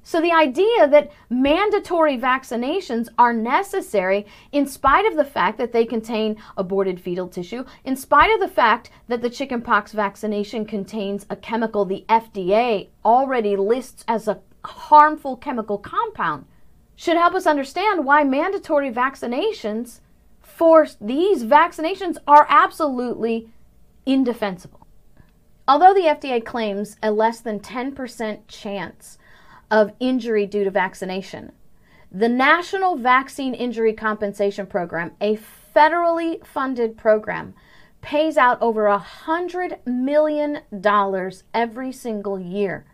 So 0.07 0.21
the 0.21 0.31
idea 0.31 0.87
that 0.87 1.11
mandatory 1.31 2.15
vaccinations 2.15 3.09
are 3.17 3.33
necessary 3.33 4.27
in 4.51 4.67
spite 4.67 5.07
of 5.07 5.17
the 5.17 5.25
fact 5.25 5.57
that 5.57 5.71
they 5.71 5.83
contain 5.83 6.37
aborted 6.55 7.01
fetal 7.01 7.27
tissue, 7.27 7.65
in 7.83 7.95
spite 7.95 8.31
of 8.31 8.39
the 8.39 8.47
fact 8.47 8.91
that 9.07 9.23
the 9.23 9.31
chickenpox 9.31 9.93
vaccination 9.93 10.63
contains 10.63 11.25
a 11.27 11.35
chemical 11.35 11.85
the 11.85 12.05
FDA 12.07 12.89
already 13.03 13.55
lists 13.55 14.05
as 14.07 14.27
a 14.27 14.41
harmful 14.63 15.37
chemical 15.37 15.79
compound, 15.79 16.45
should 16.95 17.17
help 17.17 17.33
us 17.33 17.47
understand 17.47 18.05
why 18.05 18.23
mandatory 18.23 18.91
vaccinations 18.91 20.01
for 20.39 20.85
these 21.01 21.43
vaccinations 21.43 22.17
are 22.27 22.45
absolutely 22.47 23.49
indefensible. 24.05 24.84
Although 25.67 25.93
the 25.93 26.01
FDA 26.01 26.43
claims 26.43 26.97
a 27.01 27.11
less 27.11 27.39
than 27.39 27.59
10% 27.59 28.41
chance 28.47 29.17
of 29.71 29.93
injury 29.99 30.45
due 30.45 30.63
to 30.63 30.71
vaccination. 30.71 31.51
The 32.11 32.29
National 32.29 32.95
Vaccine 32.95 33.53
Injury 33.53 33.93
Compensation 33.93 34.67
Program, 34.67 35.11
a 35.19 35.37
federally 35.75 36.45
funded 36.45 36.97
program, 36.97 37.53
pays 38.01 38.37
out 38.37 38.61
over 38.61 38.85
a 38.85 38.99
hundred 38.99 39.79
million 39.85 40.61
dollars 40.79 41.43
every 41.53 41.91
single 41.91 42.39
year 42.39 42.85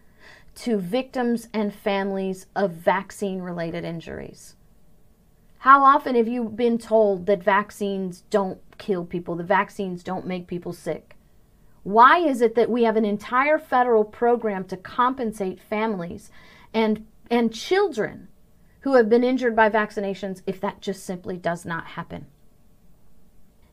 to 0.56 0.78
victims 0.78 1.50
and 1.54 1.74
families 1.74 2.46
of 2.56 2.72
vaccine 2.72 3.42
related 3.42 3.84
injuries. 3.84 4.56
How 5.60 5.84
often 5.84 6.16
have 6.16 6.28
you 6.28 6.46
been 6.46 6.78
told 6.78 7.26
that 7.28 7.44
vaccines 7.44 8.22
don't 8.30 8.60
kill 8.78 9.06
people, 9.06 9.36
the 9.36 9.44
vaccines 9.44 10.02
don't 10.02 10.26
make 10.26 10.48
people 10.48 10.74
sick? 10.74 11.16
Why 11.84 12.20
is 12.20 12.42
it 12.42 12.56
that 12.56 12.70
we 12.70 12.84
have 12.84 12.96
an 12.96 13.06
entire 13.06 13.58
federal 13.58 14.04
program 14.04 14.66
to 14.66 14.78
compensate 14.78 15.60
families 15.62 16.30
and 16.74 17.06
and 17.30 17.54
children 17.54 18.28
who 18.82 18.96
have 18.96 19.10
been 19.10 19.24
injured 19.24 19.56
by 19.56 19.70
vaccinations 19.70 20.42
if 20.46 20.60
that 20.60 20.82
just 20.82 21.06
simply 21.06 21.38
does 21.38 21.66
not 21.66 21.86
happen. 21.88 22.26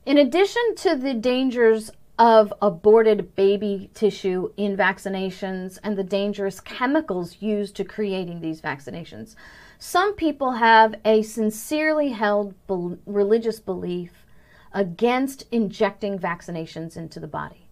In 0.06 0.16
addition 0.16 0.74
to 0.76 0.96
the 0.96 1.14
dangers 1.14 1.90
of 2.18 2.52
aborted 2.60 3.34
baby 3.34 3.90
tissue 3.94 4.50
in 4.56 4.76
vaccinations 4.76 5.78
and 5.82 5.96
the 5.96 6.04
dangerous 6.04 6.60
chemicals 6.60 7.36
used 7.40 7.76
to 7.76 7.84
creating 7.84 8.40
these 8.40 8.60
vaccinations, 8.60 9.34
some 9.78 10.14
people 10.14 10.52
have 10.52 10.94
a 11.04 11.22
sincerely 11.22 12.10
held 12.10 12.54
be- 12.66 12.96
religious 13.06 13.60
belief 13.60 14.26
against 14.72 15.44
injecting 15.52 16.18
vaccinations 16.18 16.96
into 16.96 17.20
the 17.20 17.28
body. 17.28 17.67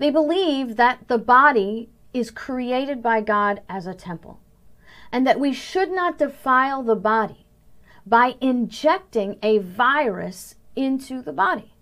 They 0.00 0.08
believe 0.08 0.76
that 0.76 1.08
the 1.08 1.18
body 1.18 1.90
is 2.14 2.30
created 2.30 3.02
by 3.02 3.20
God 3.20 3.60
as 3.68 3.86
a 3.86 3.92
temple 3.92 4.40
and 5.12 5.26
that 5.26 5.38
we 5.38 5.52
should 5.52 5.92
not 5.92 6.16
defile 6.16 6.82
the 6.82 6.96
body 6.96 7.44
by 8.06 8.36
injecting 8.40 9.38
a 9.42 9.58
virus 9.58 10.54
into 10.74 11.20
the 11.20 11.34
body. 11.34 11.74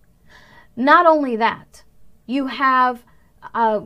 Not 0.75 1.07
only 1.07 1.37
that, 1.37 1.85
you 2.27 2.49
have 2.49 3.05
uh, 3.55 3.83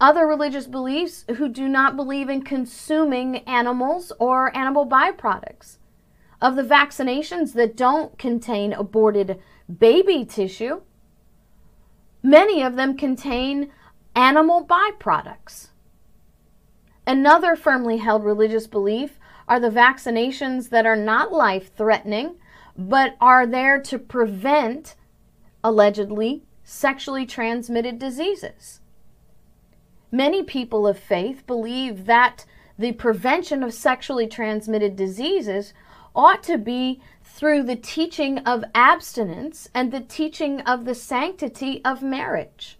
other 0.00 0.24
religious 0.24 0.68
beliefs 0.68 1.24
who 1.36 1.48
do 1.48 1.68
not 1.68 1.96
believe 1.96 2.28
in 2.28 2.42
consuming 2.42 3.38
animals 3.38 4.12
or 4.20 4.56
animal 4.56 4.86
byproducts. 4.86 5.78
Of 6.40 6.54
the 6.54 6.62
vaccinations 6.62 7.54
that 7.54 7.76
don't 7.76 8.16
contain 8.18 8.72
aborted 8.72 9.40
baby 9.78 10.24
tissue, 10.24 10.82
many 12.24 12.62
of 12.62 12.74
them 12.74 12.96
contain 12.96 13.70
animal 14.16 14.66
byproducts. 14.66 15.68
Another 17.06 17.54
firmly 17.54 17.98
held 17.98 18.24
religious 18.24 18.66
belief 18.66 19.18
are 19.46 19.60
the 19.60 19.68
vaccinations 19.68 20.70
that 20.70 20.86
are 20.86 20.96
not 20.96 21.32
life 21.32 21.76
threatening, 21.76 22.36
but 22.76 23.14
are 23.20 23.46
there 23.46 23.78
to 23.82 23.98
prevent, 23.98 24.96
allegedly, 25.62 26.42
sexually 26.64 27.26
transmitted 27.26 27.98
diseases. 27.98 28.80
Many 30.10 30.42
people 30.42 30.86
of 30.86 30.98
faith 30.98 31.46
believe 31.46 32.06
that 32.06 32.46
the 32.78 32.92
prevention 32.92 33.62
of 33.62 33.74
sexually 33.74 34.26
transmitted 34.26 34.96
diseases 34.96 35.74
ought 36.14 36.42
to 36.44 36.56
be 36.56 37.02
through 37.34 37.64
the 37.64 37.74
teaching 37.74 38.38
of 38.38 38.62
abstinence 38.76 39.68
and 39.74 39.90
the 39.90 40.00
teaching 40.00 40.60
of 40.60 40.84
the 40.84 40.94
sanctity 40.94 41.84
of 41.84 42.00
marriage. 42.00 42.78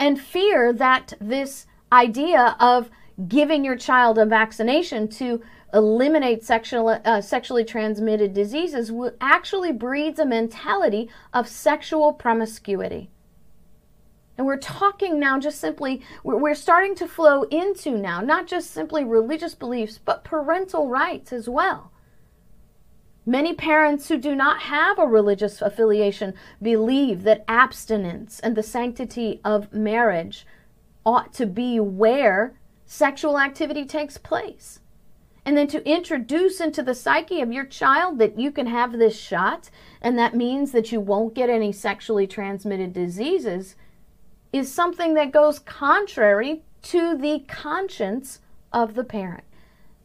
And 0.00 0.20
fear 0.20 0.72
that 0.72 1.12
this 1.20 1.66
idea 1.92 2.56
of 2.58 2.90
giving 3.28 3.64
your 3.64 3.76
child 3.76 4.18
a 4.18 4.26
vaccination 4.26 5.06
to 5.08 5.40
eliminate 5.72 6.42
sexual, 6.42 7.00
uh, 7.04 7.20
sexually 7.20 7.64
transmitted 7.64 8.34
diseases 8.34 8.90
actually 9.20 9.72
breeds 9.72 10.18
a 10.18 10.26
mentality 10.26 11.08
of 11.32 11.46
sexual 11.46 12.12
promiscuity. 12.12 13.10
And 14.36 14.44
we're 14.44 14.58
talking 14.58 15.20
now 15.20 15.38
just 15.38 15.60
simply, 15.60 16.02
we're 16.24 16.54
starting 16.54 16.96
to 16.96 17.06
flow 17.06 17.44
into 17.44 17.92
now, 17.92 18.20
not 18.20 18.48
just 18.48 18.72
simply 18.72 19.04
religious 19.04 19.54
beliefs, 19.54 20.00
but 20.04 20.24
parental 20.24 20.88
rights 20.88 21.32
as 21.32 21.48
well. 21.48 21.92
Many 23.28 23.54
parents 23.54 24.06
who 24.08 24.18
do 24.18 24.36
not 24.36 24.60
have 24.62 25.00
a 25.00 25.06
religious 25.06 25.60
affiliation 25.60 26.34
believe 26.62 27.24
that 27.24 27.44
abstinence 27.48 28.38
and 28.38 28.54
the 28.54 28.62
sanctity 28.62 29.40
of 29.44 29.72
marriage 29.72 30.46
ought 31.04 31.32
to 31.34 31.46
be 31.46 31.80
where 31.80 32.54
sexual 32.84 33.36
activity 33.40 33.84
takes 33.84 34.16
place. 34.16 34.78
And 35.44 35.56
then 35.56 35.66
to 35.68 35.88
introduce 35.88 36.60
into 36.60 36.84
the 36.84 36.94
psyche 36.94 37.40
of 37.40 37.52
your 37.52 37.64
child 37.64 38.20
that 38.20 38.38
you 38.38 38.52
can 38.52 38.68
have 38.68 38.92
this 38.92 39.18
shot 39.18 39.70
and 40.00 40.16
that 40.16 40.36
means 40.36 40.70
that 40.70 40.92
you 40.92 41.00
won't 41.00 41.34
get 41.34 41.50
any 41.50 41.72
sexually 41.72 42.28
transmitted 42.28 42.92
diseases 42.92 43.74
is 44.52 44.72
something 44.72 45.14
that 45.14 45.32
goes 45.32 45.58
contrary 45.58 46.62
to 46.82 47.16
the 47.16 47.40
conscience 47.48 48.40
of 48.72 48.94
the 48.94 49.04
parent. 49.04 49.42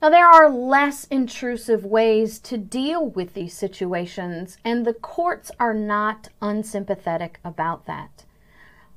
Now, 0.02 0.10
there 0.10 0.26
are 0.26 0.50
less 0.50 1.06
intrusive 1.06 1.86
ways 1.86 2.40
to 2.40 2.58
deal 2.58 3.06
with 3.06 3.36
these 3.36 3.54
situations, 3.54 4.58
and 4.66 4.84
the 4.84 4.96
courts 4.96 5.52
are 5.60 5.76
not 5.76 6.30
unsympathetic 6.42 7.40
about 7.46 7.86
that. 7.86 8.26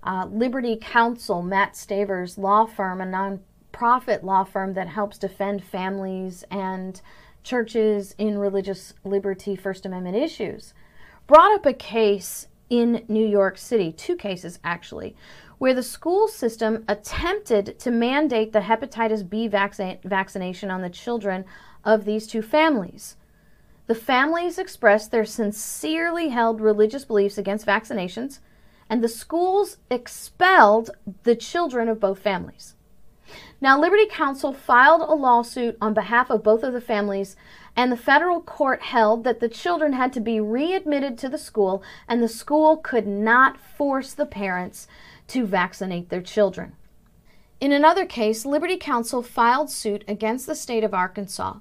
Uh, 0.03 0.27
Liberty 0.31 0.79
Counsel, 0.81 1.43
Matt 1.43 1.77
Staver's 1.77 2.39
law 2.39 2.65
firm, 2.65 3.03
a 3.03 3.05
nonprofit 3.05 4.23
law 4.23 4.45
firm 4.45 4.73
that 4.75 4.89
helps 4.89 5.19
defend 5.19 5.63
families 5.63 6.43
and 6.51 7.03
churches 7.43 8.15
in 8.17 8.39
religious 8.39 8.95
liberty 9.05 9.57
First 9.57 9.85
Amendment 9.85 10.17
issues, 10.17 10.73
brought 11.27 11.55
up 11.55 11.67
a 11.67 11.75
case 11.75 12.49
in 12.71 13.05
New 13.09 13.27
York 13.27 13.59
City, 13.59 13.93
two 13.93 14.17
cases 14.17 14.59
actually, 14.65 15.15
where 15.59 15.75
the 15.75 15.83
school 15.83 16.29
system 16.29 16.85
attempted 16.89 17.79
to 17.79 17.91
mandate 17.91 18.53
the 18.53 18.61
hepatitis 18.61 19.29
B 19.29 19.49
vaccine, 19.49 19.99
vaccination 20.05 20.71
on 20.71 20.83
the 20.83 20.91
children 20.91 21.45
of 21.85 22.05
these 22.05 22.27
two 22.27 22.43
families. 22.43 23.17
The 23.87 23.95
families 23.95 24.59
expressed 24.59 25.11
their 25.11 25.25
sincerely 25.25 26.29
held 26.31 26.61
religious 26.61 27.05
beliefs 27.05 27.37
against 27.37 27.67
vaccinations, 27.67 28.39
and 28.89 29.03
the 29.03 29.09
schools 29.09 29.79
expelled 29.91 30.91
the 31.25 31.37
children 31.37 31.89
of 31.89 32.01
both 32.01 32.19
families. 32.19 32.75
Now, 33.61 33.81
Liberty 33.81 34.07
Counsel 34.07 34.53
filed 34.53 35.01
a 35.01 35.15
lawsuit 35.15 35.77
on 35.81 35.95
behalf 35.95 36.31
of 36.31 36.43
both 36.43 36.63
of 36.63 36.73
the 36.73 36.81
families, 36.81 37.37
and 37.77 37.91
the 37.91 37.97
federal 37.97 38.41
court 38.41 38.83
held 38.83 39.25
that 39.25 39.41
the 39.41 39.49
children 39.49 39.95
had 39.95 40.13
to 40.13 40.21
be 40.21 40.41
readmitted 40.41 41.19
to 41.19 41.29
the 41.29 41.39
school, 41.39 41.83
and 42.07 42.23
the 42.23 42.29
school 42.29 42.77
could 42.77 43.07
not 43.07 43.59
force 43.59 44.13
the 44.13 44.27
parents 44.27 44.87
to 45.29 45.47
vaccinate 45.47 46.09
their 46.09 46.23
children. 46.23 46.75
In 47.61 47.73
another 47.73 48.05
case, 48.05 48.45
Liberty 48.45 48.77
Counsel 48.77 49.23
filed 49.23 49.71
suit 49.71 50.05
against 50.07 50.47
the 50.47 50.55
state 50.55 50.85
of 50.85 50.93
Arkansas 50.93 51.57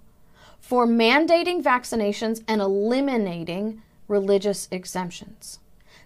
for 0.60 0.88
mandating 0.88 1.63
vaccinations 1.63 2.43
and 2.47 2.62
eliminating 2.62 3.82
religious 4.08 4.67
exemptions. 4.71 5.60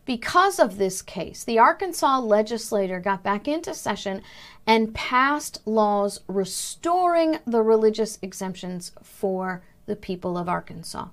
Because 0.05 0.59
of 0.59 0.77
this 0.77 1.01
case, 1.01 1.43
the 1.43 1.59
Arkansas 1.59 2.19
legislature 2.19 2.99
got 2.99 3.23
back 3.23 3.47
into 3.47 3.73
session 3.73 4.21
and 4.65 4.95
passed 4.95 5.61
laws 5.65 6.21
restoring 6.27 7.39
the 7.45 7.61
religious 7.61 8.17
exemptions 8.21 8.91
for 9.03 9.63
the 9.85 9.95
people 9.95 10.37
of 10.37 10.47
Arkansas. 10.47 11.07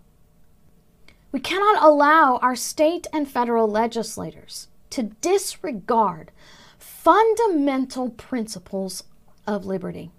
We 1.33 1.41
cannot 1.41 1.83
allow 1.83 2.37
our 2.37 2.55
state 2.55 3.07
and 3.13 3.29
federal 3.29 3.67
legislators 3.67 4.69
to 4.95 5.03
disregard 5.03 6.31
fundamental 6.79 8.11
principles 8.11 9.03
of 9.45 9.67
liberty. 9.67 10.13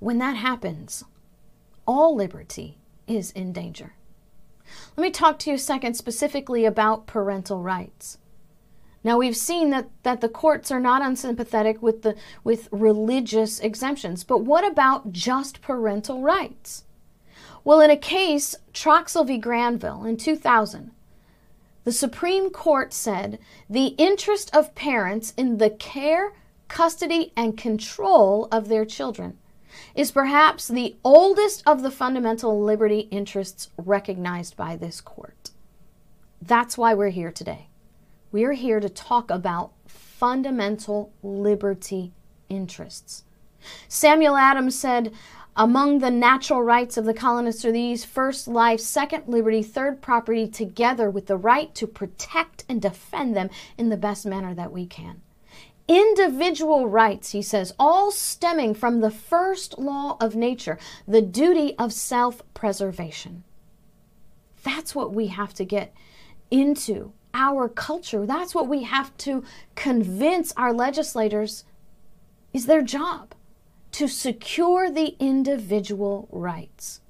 When 0.00 0.18
that 0.18 0.34
happens, 0.34 1.04
all 1.86 2.16
liberty 2.16 2.78
is 3.06 3.30
in 3.30 3.52
danger. 3.52 3.94
Let 4.96 5.04
me 5.04 5.12
talk 5.12 5.38
to 5.40 5.50
you 5.50 5.54
a 5.54 5.60
second 5.60 5.94
specifically 5.94 6.64
about 6.64 7.06
parental 7.06 7.62
rights. 7.62 8.18
Now 9.04 9.16
we've 9.16 9.36
seen 9.36 9.70
that, 9.70 9.88
that 10.02 10.20
the 10.20 10.28
courts 10.28 10.72
are 10.72 10.80
not 10.80 11.02
unsympathetic 11.02 11.80
with 11.80 12.02
the 12.02 12.16
with 12.42 12.68
religious 12.72 13.60
exemptions, 13.60 14.24
but 14.24 14.38
what 14.38 14.66
about 14.66 15.12
just 15.12 15.62
parental 15.62 16.20
rights? 16.20 16.82
Well, 17.62 17.80
in 17.80 17.90
a 17.90 17.96
case, 17.96 18.56
Troxel 18.72 19.24
v. 19.24 19.38
Granville 19.38 20.04
in 20.04 20.16
2000, 20.16 20.90
the 21.84 21.92
Supreme 21.92 22.50
Court 22.50 22.92
said 22.92 23.38
the 23.68 23.88
interest 23.98 24.54
of 24.54 24.74
parents 24.74 25.32
in 25.36 25.58
the 25.58 25.70
care, 25.70 26.32
custody, 26.68 27.32
and 27.36 27.56
control 27.56 28.48
of 28.50 28.68
their 28.68 28.84
children 28.84 29.38
is 29.94 30.10
perhaps 30.10 30.68
the 30.68 30.96
oldest 31.04 31.62
of 31.66 31.82
the 31.82 31.90
fundamental 31.90 32.60
liberty 32.60 33.00
interests 33.10 33.70
recognized 33.76 34.56
by 34.56 34.76
this 34.76 35.00
court. 35.00 35.50
That's 36.40 36.78
why 36.78 36.94
we're 36.94 37.10
here 37.10 37.32
today. 37.32 37.68
We're 38.32 38.52
here 38.52 38.80
to 38.80 38.88
talk 38.88 39.30
about 39.30 39.72
fundamental 39.86 41.12
liberty 41.22 42.12
interests. 42.48 43.24
Samuel 43.88 44.36
Adams 44.36 44.78
said, 44.78 45.12
among 45.56 46.00
the 46.00 46.10
natural 46.10 46.62
rights 46.62 46.96
of 46.96 47.04
the 47.04 47.14
colonists 47.14 47.64
are 47.64 47.72
these 47.72 48.04
first 48.04 48.48
life, 48.48 48.80
second 48.80 49.28
liberty, 49.28 49.62
third 49.62 50.02
property, 50.02 50.48
together 50.48 51.08
with 51.08 51.26
the 51.26 51.36
right 51.36 51.74
to 51.76 51.86
protect 51.86 52.64
and 52.68 52.82
defend 52.82 53.36
them 53.36 53.50
in 53.78 53.88
the 53.88 53.96
best 53.96 54.26
manner 54.26 54.52
that 54.54 54.72
we 54.72 54.84
can. 54.84 55.20
Individual 55.86 56.88
rights, 56.88 57.32
he 57.32 57.42
says, 57.42 57.72
all 57.78 58.10
stemming 58.10 58.74
from 58.74 59.00
the 59.00 59.10
first 59.10 59.78
law 59.78 60.16
of 60.20 60.34
nature, 60.34 60.78
the 61.06 61.22
duty 61.22 61.76
of 61.78 61.92
self 61.92 62.42
preservation. 62.54 63.44
That's 64.64 64.94
what 64.94 65.12
we 65.12 65.28
have 65.28 65.52
to 65.54 65.64
get 65.64 65.94
into 66.50 67.12
our 67.34 67.68
culture. 67.68 68.24
That's 68.26 68.54
what 68.54 68.66
we 68.66 68.84
have 68.84 69.16
to 69.18 69.44
convince 69.74 70.52
our 70.56 70.72
legislators 70.72 71.64
is 72.52 72.66
their 72.66 72.82
job 72.82 73.33
to 73.94 74.08
secure 74.08 74.90
the 74.90 75.14
individual 75.20 76.28
rights. 76.32 77.00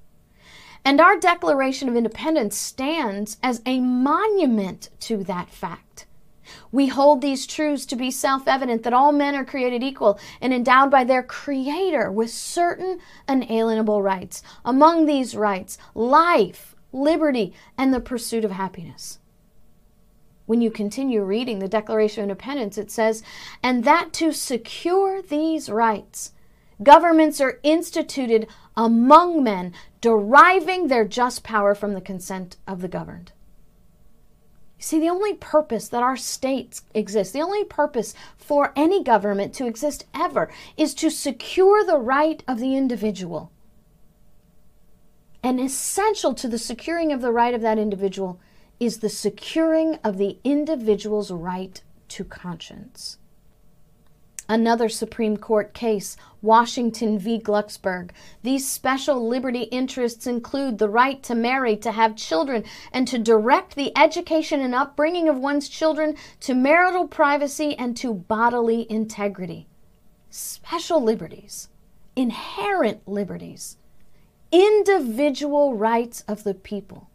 And 0.83 1.01
our 1.01 1.19
Declaration 1.19 1.89
of 1.89 1.95
Independence 1.95 2.55
stands 2.55 3.37
as 3.41 3.63
a 3.65 3.79
monument 3.79 4.89
to 4.99 5.23
that 5.23 5.49
fact. 5.49 6.05
We 6.71 6.85
hold 6.85 7.21
these 7.21 7.47
truths 7.47 7.87
to 7.87 7.95
be 7.95 8.11
self 8.11 8.47
evident 8.47 8.83
that 8.83 8.93
all 8.93 9.11
men 9.11 9.33
are 9.33 9.43
created 9.43 9.81
equal 9.81 10.19
and 10.39 10.53
endowed 10.53 10.91
by 10.91 11.03
their 11.03 11.23
Creator 11.23 12.11
with 12.11 12.29
certain 12.29 12.99
unalienable 13.27 14.03
rights. 14.03 14.43
Among 14.63 15.07
these 15.07 15.35
rights, 15.35 15.79
life, 15.95 16.75
liberty, 16.91 17.51
and 17.79 17.91
the 17.91 17.99
pursuit 17.99 18.45
of 18.45 18.51
happiness. 18.51 19.17
When 20.45 20.61
you 20.61 20.69
continue 20.69 21.23
reading 21.23 21.57
the 21.57 21.67
Declaration 21.67 22.23
of 22.23 22.29
Independence, 22.29 22.77
it 22.77 22.91
says, 22.91 23.23
and 23.63 23.83
that 23.85 24.13
to 24.13 24.31
secure 24.31 25.23
these 25.23 25.67
rights, 25.67 26.33
Governments 26.83 27.39
are 27.39 27.59
instituted 27.63 28.47
among 28.75 29.43
men, 29.43 29.73
deriving 30.01 30.87
their 30.87 31.05
just 31.05 31.43
power 31.43 31.73
from 31.73 31.93
the 31.93 32.01
consent 32.01 32.57
of 32.67 32.81
the 32.81 32.87
governed. 32.87 33.31
See, 34.77 34.99
the 34.99 35.09
only 35.09 35.33
purpose 35.33 35.87
that 35.87 36.03
our 36.03 36.17
states 36.17 36.83
exist, 36.93 37.33
the 37.33 37.41
only 37.41 37.63
purpose 37.63 38.13
for 38.37 38.73
any 38.75 39.03
government 39.03 39.53
to 39.55 39.65
exist 39.65 40.05
ever, 40.13 40.51
is 40.75 40.93
to 40.95 41.09
secure 41.09 41.83
the 41.83 41.97
right 41.97 42.43
of 42.47 42.59
the 42.59 42.75
individual. 42.75 43.51
And 45.41 45.59
essential 45.59 46.33
to 46.33 46.47
the 46.47 46.57
securing 46.57 47.13
of 47.13 47.21
the 47.21 47.31
right 47.31 47.53
of 47.53 47.61
that 47.61 47.79
individual 47.79 48.39
is 48.79 48.99
the 48.99 49.09
securing 49.09 49.95
of 50.03 50.17
the 50.17 50.39
individual's 50.43 51.31
right 51.31 51.81
to 52.09 52.23
conscience. 52.25 53.17
Another 54.47 54.89
Supreme 54.89 55.37
Court 55.37 55.73
case, 55.73 56.15
Washington 56.41 57.17
v. 57.17 57.39
Glucksberg. 57.39 58.11
These 58.43 58.69
special 58.69 59.27
liberty 59.27 59.63
interests 59.63 60.27
include 60.27 60.77
the 60.77 60.89
right 60.89 61.23
to 61.23 61.33
marry, 61.33 61.75
to 61.77 61.91
have 61.91 62.15
children, 62.15 62.63
and 62.91 63.07
to 63.07 63.17
direct 63.17 63.75
the 63.75 63.91
education 63.97 64.61
and 64.61 64.75
upbringing 64.75 65.27
of 65.27 65.39
one's 65.39 65.67
children 65.67 66.15
to 66.41 66.53
marital 66.53 67.07
privacy 67.07 67.75
and 67.75 67.97
to 67.97 68.13
bodily 68.13 68.85
integrity. 68.91 69.67
Special 70.29 71.01
liberties, 71.01 71.69
inherent 72.15 73.07
liberties, 73.07 73.77
individual 74.51 75.73
rights 75.73 76.23
of 76.27 76.43
the 76.43 76.53
people, 76.53 77.09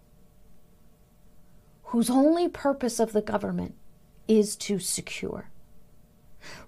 whose 1.84 2.10
only 2.10 2.48
purpose 2.48 2.98
of 2.98 3.12
the 3.12 3.22
government 3.22 3.76
is 4.26 4.56
to 4.56 4.80
secure. 4.80 5.49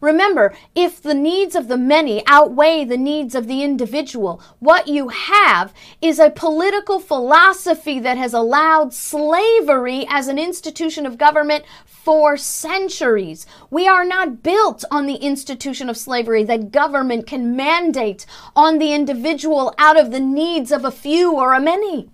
Remember, 0.01 0.55
if 0.75 1.01
the 1.01 1.15
needs 1.15 1.55
of 1.55 1.69
the 1.69 1.77
many 1.77 2.23
outweigh 2.27 2.85
the 2.85 2.97
needs 2.97 3.35
of 3.35 3.47
the 3.47 3.63
individual, 3.63 4.43
what 4.59 4.89
you 4.89 5.09
have 5.09 5.73
is 6.01 6.19
a 6.19 6.31
political 6.31 6.99
philosophy 6.99 7.99
that 8.01 8.17
has 8.17 8.35
allowed 8.35 8.93
slavery 8.93 10.05
as 10.09 10.29
an 10.29 10.39
institution 10.39 11.07
of 11.07 11.19
government 11.19 11.65
for 11.87 12.37
centuries. 12.37 13.47
We 13.71 13.87
are 13.87 14.05
not 14.05 14.43
built 14.43 14.85
on 14.91 15.07
the 15.07 15.17
institution 15.17 15.89
of 15.89 15.97
slavery 15.97 16.43
that 16.45 16.73
government 16.73 17.27
can 17.27 17.55
mandate 17.55 18.27
on 18.57 18.79
the 18.79 18.93
individual 18.93 19.73
out 19.79 19.99
of 19.99 20.11
the 20.11 20.21
needs 20.21 20.73
of 20.73 20.85
a 20.85 20.91
few 20.91 21.33
or 21.33 21.55
a 21.55 21.61
many. 21.61 22.11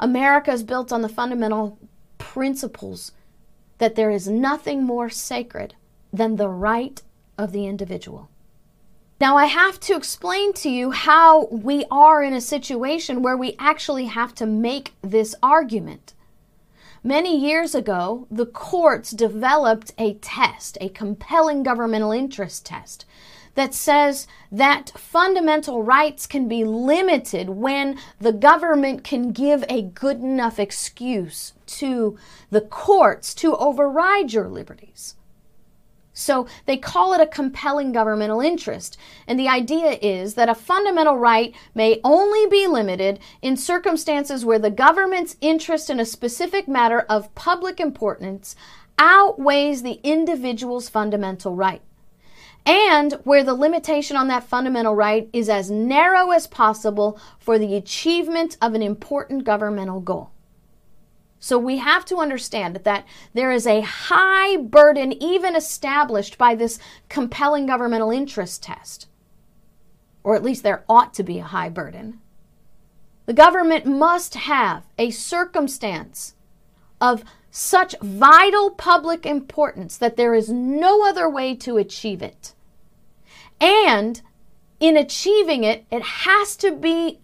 America 0.00 0.52
is 0.52 0.62
built 0.62 0.90
on 0.90 1.02
the 1.02 1.08
fundamental 1.08 1.78
principles 2.16 3.12
that 3.78 3.94
there 3.94 4.10
is 4.10 4.26
nothing 4.26 4.82
more 4.82 5.10
sacred 5.10 5.74
than 6.12 6.36
the 6.36 6.48
right 6.48 7.02
of 7.36 7.52
the 7.52 7.66
individual. 7.66 8.28
Now, 9.18 9.36
I 9.36 9.46
have 9.46 9.80
to 9.80 9.96
explain 9.96 10.52
to 10.54 10.68
you 10.68 10.90
how 10.90 11.46
we 11.46 11.86
are 11.90 12.22
in 12.22 12.34
a 12.34 12.40
situation 12.40 13.22
where 13.22 13.36
we 13.36 13.56
actually 13.58 14.06
have 14.06 14.34
to 14.36 14.46
make 14.46 14.94
this 15.00 15.34
argument. 15.42 16.12
Many 17.02 17.38
years 17.38 17.74
ago, 17.74 18.26
the 18.30 18.46
courts 18.46 19.12
developed 19.12 19.94
a 19.96 20.14
test, 20.14 20.76
a 20.80 20.90
compelling 20.90 21.62
governmental 21.62 22.12
interest 22.12 22.66
test, 22.66 23.06
that 23.54 23.72
says 23.72 24.26
that 24.52 24.90
fundamental 24.96 25.82
rights 25.82 26.26
can 26.26 26.46
be 26.46 26.62
limited 26.62 27.48
when 27.48 27.98
the 28.20 28.32
government 28.32 29.02
can 29.02 29.32
give 29.32 29.64
a 29.68 29.82
good 29.82 30.18
enough 30.18 30.58
excuse 30.58 31.54
to 31.66 32.18
the 32.50 32.60
courts 32.60 33.34
to 33.34 33.56
override 33.56 34.32
your 34.32 34.48
liberties. 34.48 35.16
So 36.18 36.46
they 36.64 36.78
call 36.78 37.12
it 37.12 37.20
a 37.20 37.26
compelling 37.26 37.92
governmental 37.92 38.40
interest. 38.40 38.96
And 39.26 39.38
the 39.38 39.48
idea 39.48 39.98
is 40.00 40.32
that 40.34 40.48
a 40.48 40.54
fundamental 40.54 41.18
right 41.18 41.54
may 41.74 42.00
only 42.02 42.46
be 42.48 42.66
limited 42.66 43.20
in 43.42 43.58
circumstances 43.58 44.42
where 44.42 44.58
the 44.58 44.70
government's 44.70 45.36
interest 45.42 45.90
in 45.90 46.00
a 46.00 46.06
specific 46.06 46.66
matter 46.66 47.00
of 47.00 47.34
public 47.34 47.78
importance 47.78 48.56
outweighs 48.98 49.82
the 49.82 50.00
individual's 50.02 50.88
fundamental 50.88 51.54
right. 51.54 51.82
And 52.64 53.12
where 53.24 53.44
the 53.44 53.52
limitation 53.52 54.16
on 54.16 54.28
that 54.28 54.48
fundamental 54.48 54.94
right 54.94 55.28
is 55.34 55.50
as 55.50 55.70
narrow 55.70 56.30
as 56.30 56.46
possible 56.46 57.20
for 57.38 57.58
the 57.58 57.76
achievement 57.76 58.56
of 58.62 58.72
an 58.72 58.82
important 58.82 59.44
governmental 59.44 60.00
goal. 60.00 60.30
So 61.38 61.58
we 61.58 61.78
have 61.78 62.04
to 62.06 62.16
understand 62.16 62.76
that 62.76 63.06
there 63.34 63.52
is 63.52 63.66
a 63.66 63.82
high 63.82 64.56
burden, 64.56 65.12
even 65.22 65.54
established 65.54 66.38
by 66.38 66.54
this 66.54 66.78
compelling 67.08 67.66
governmental 67.66 68.10
interest 68.10 68.62
test. 68.62 69.08
Or 70.24 70.34
at 70.34 70.42
least 70.42 70.62
there 70.62 70.84
ought 70.88 71.14
to 71.14 71.22
be 71.22 71.38
a 71.38 71.44
high 71.44 71.68
burden. 71.68 72.20
The 73.26 73.34
government 73.34 73.86
must 73.86 74.34
have 74.34 74.84
a 74.98 75.10
circumstance 75.10 76.34
of 77.00 77.24
such 77.50 77.94
vital 78.00 78.70
public 78.70 79.24
importance 79.26 79.96
that 79.96 80.16
there 80.16 80.34
is 80.34 80.48
no 80.48 81.06
other 81.06 81.28
way 81.28 81.54
to 81.56 81.76
achieve 81.76 82.22
it. 82.22 82.54
And 83.60 84.20
in 84.78 84.96
achieving 84.96 85.64
it, 85.64 85.86
it 85.90 86.02
has 86.02 86.56
to 86.56 86.72
be 86.72 87.20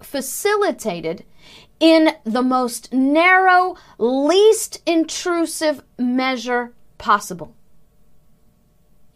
facilitated 0.00 1.24
in 1.80 2.10
the 2.24 2.42
most 2.42 2.92
narrow, 2.92 3.76
least 3.98 4.82
intrusive 4.86 5.82
measure 5.98 6.74
possible. 6.98 7.54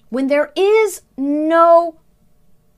When 0.09 0.29
there 0.29 0.53
is 0.57 1.03
no, 1.17 2.01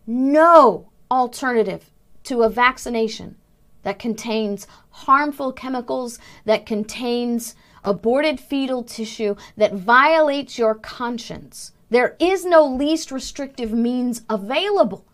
no 0.07 0.88
alternative 1.11 1.90
to 2.25 2.42
a 2.42 2.49
vaccination 2.49 3.37
that 3.85 4.01
contains 4.01 4.66
harmful 4.90 5.53
chemicals, 5.53 6.18
that 6.44 6.66
contains 6.66 7.55
aborted 7.85 8.40
fetal 8.40 8.83
tissue, 8.83 9.37
that 9.57 9.75
violates 9.75 10.59
your 10.59 10.75
conscience, 10.75 11.72
there 11.88 12.16
is 12.18 12.44
no 12.44 12.66
least 12.66 13.12
restrictive 13.12 13.72
means 13.72 14.22
available, 14.29 15.07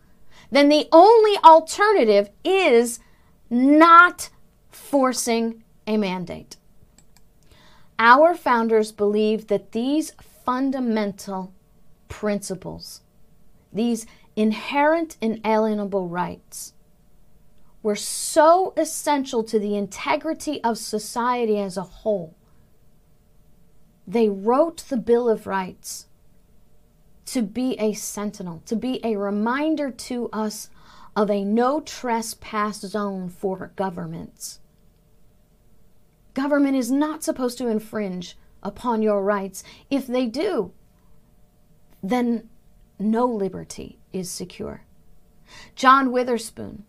then 0.51 0.71
the 0.71 0.89
only 0.91 1.37
alternative 1.45 2.31
is 2.45 2.99
not 3.51 4.31
forcing 4.93 5.65
a 5.87 5.97
mandate. 5.97 6.59
Our 7.99 8.35
founders 8.35 8.93
believed 8.93 9.49
that 9.49 9.73
these 9.73 10.13
fundamental 10.45 11.55
principles, 12.11 13.01
these 13.73 14.05
inherent 14.37 15.17
inalienable 15.23 16.09
rights, 16.09 16.75
were 17.83 17.97
so 17.97 18.75
essential 18.77 19.43
to 19.45 19.59
the 19.59 19.79
integrity 19.79 20.63
of 20.63 20.77
society 20.77 21.59
as 21.59 21.79
a 21.79 21.83
whole. 21.83 22.37
They 24.07 24.29
wrote 24.29 24.85
the 24.91 24.99
Bill 24.99 25.27
of 25.27 25.47
Rights 25.47 26.07
to 27.25 27.41
be 27.41 27.79
a 27.79 27.95
sentinel, 27.95 28.63
to 28.67 28.77
be 28.77 29.01
a 29.03 29.17
reminder 29.17 29.91
to 29.91 30.29
us 30.35 30.69
of 31.17 31.31
a 31.31 31.47
no 31.47 31.81
trespass 31.81 32.81
zone 32.81 33.31
for 33.31 33.73
governments. 33.75 34.59
Government 36.35 36.77
is 36.77 36.91
not 36.91 37.23
supposed 37.23 37.59
to 37.59 37.69
infringe 37.69 38.37
upon 38.63 39.03
your 39.03 39.23
rights. 39.23 39.63
If 39.91 40.07
they 40.07 40.27
do, 40.27 40.73
then 42.03 42.49
no 42.99 43.27
liberty 43.27 43.99
is 44.13 44.31
secure. 44.31 44.83
John 45.75 46.13
Witherspoon, 46.13 46.85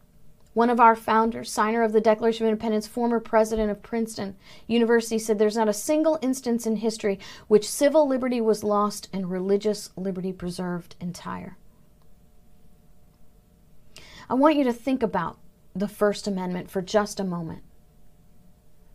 one 0.54 0.70
of 0.70 0.80
our 0.80 0.96
founders, 0.96 1.52
signer 1.52 1.82
of 1.82 1.92
the 1.92 2.02
Declaration 2.02 2.46
of 2.46 2.52
Independence, 2.52 2.88
former 2.88 3.20
president 3.20 3.72
of 3.72 3.82
Princeton 3.82 4.36
University, 4.68 5.18
said 5.18 5.40
there's 5.40 5.58
not 5.58 5.68
a 5.68 5.74
single 5.74 6.20
instance 6.22 6.66
in 6.66 6.78
history 6.78 7.20
which 7.48 7.70
civil 7.70 8.08
liberty 8.08 8.40
was 8.40 8.64
lost 8.64 9.10
and 9.12 9.32
religious 9.32 9.90
liberty 9.96 10.32
preserved 10.32 10.96
entire. 11.02 11.58
I 14.30 14.36
want 14.36 14.56
you 14.56 14.64
to 14.64 14.74
think 14.74 15.04
about 15.04 15.40
the 15.76 15.88
First 15.88 16.28
Amendment 16.28 16.70
for 16.70 16.82
just 16.82 17.20
a 17.20 17.26
moment. 17.26 17.64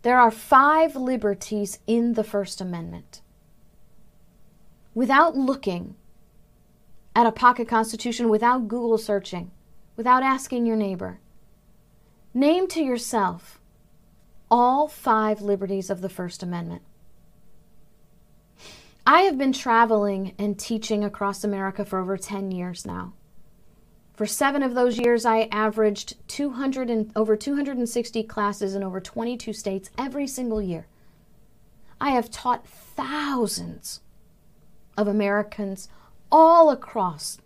There 0.03 0.19
are 0.19 0.31
five 0.31 0.95
liberties 0.95 1.81
in 1.87 2.15
the 2.15 2.25
First 2.25 2.61
Amendment. 2.61 3.21
Without 4.95 5.37
looking 5.37 5.97
at 7.15 7.27
a 7.27 7.33
pocket 7.33 7.69
constitution, 7.69 8.29
without 8.29 8.69
Google 8.69 8.99
searching, 8.99 9.51
without 9.97 10.23
asking 10.23 10.67
your 10.67 10.77
neighbor, 10.77 11.21
name 12.33 12.69
to 12.69 12.83
yourself 12.83 13.61
all 14.51 14.89
five 14.89 15.41
liberties 15.41 15.91
of 15.91 16.01
the 16.01 16.09
First 16.09 16.43
Amendment. 16.43 16.83
I 19.07 19.23
have 19.23 19.39
been 19.39 19.53
traveling 19.53 20.35
and 20.39 20.59
teaching 20.59 21.03
across 21.03 21.43
America 21.43 21.85
for 21.85 21.99
over 21.99 22.17
10 22.17 22.51
years 22.51 22.87
now. 22.87 23.15
For 24.19 24.27
seven 24.27 24.65
of 24.65 24.75
those 24.75 24.99
years, 24.99 25.25
I 25.25 25.43
averaged 25.53 26.17
200 26.27 26.91
and, 26.91 27.13
over 27.15 27.37
260 27.37 28.25
classes 28.25 28.75
in 28.75 28.83
over 28.83 29.01
22 29.01 29.53
states 29.53 29.91
every 29.97 30.27
single 30.27 30.61
year. 30.61 30.89
I 32.01 32.11
have 32.11 32.29
taught 32.29 32.67
thousands 32.67 34.01
of 34.97 35.07
Americans 35.07 35.89
all 36.33 36.71
across 36.71 37.39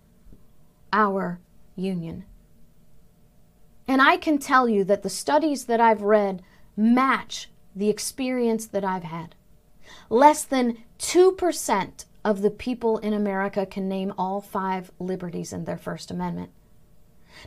our 0.95 1.41
union. 1.77 2.25
And 3.87 4.01
I 4.01 4.17
can 4.17 4.39
tell 4.39 4.67
you 4.67 4.83
that 4.85 5.03
the 5.03 5.11
studies 5.11 5.67
that 5.67 5.79
I've 5.79 6.01
read 6.01 6.41
match 6.75 7.51
the 7.77 7.91
experience 7.91 8.65
that 8.65 8.83
I've 8.83 9.05
had. 9.05 9.35
Less 10.09 10.43
than 10.43 10.79
2% 11.01 12.07
of 12.25 12.41
the 12.41 12.51
people 12.51 12.97
in 12.97 13.13
America 13.13 13.67
can 13.67 13.91
name 13.91 14.15
all 14.17 14.41
five 14.41 14.91
liberties 14.99 15.53
in 15.53 15.67
their 15.67 15.77
First 15.77 16.11
Amendment. 16.11 16.51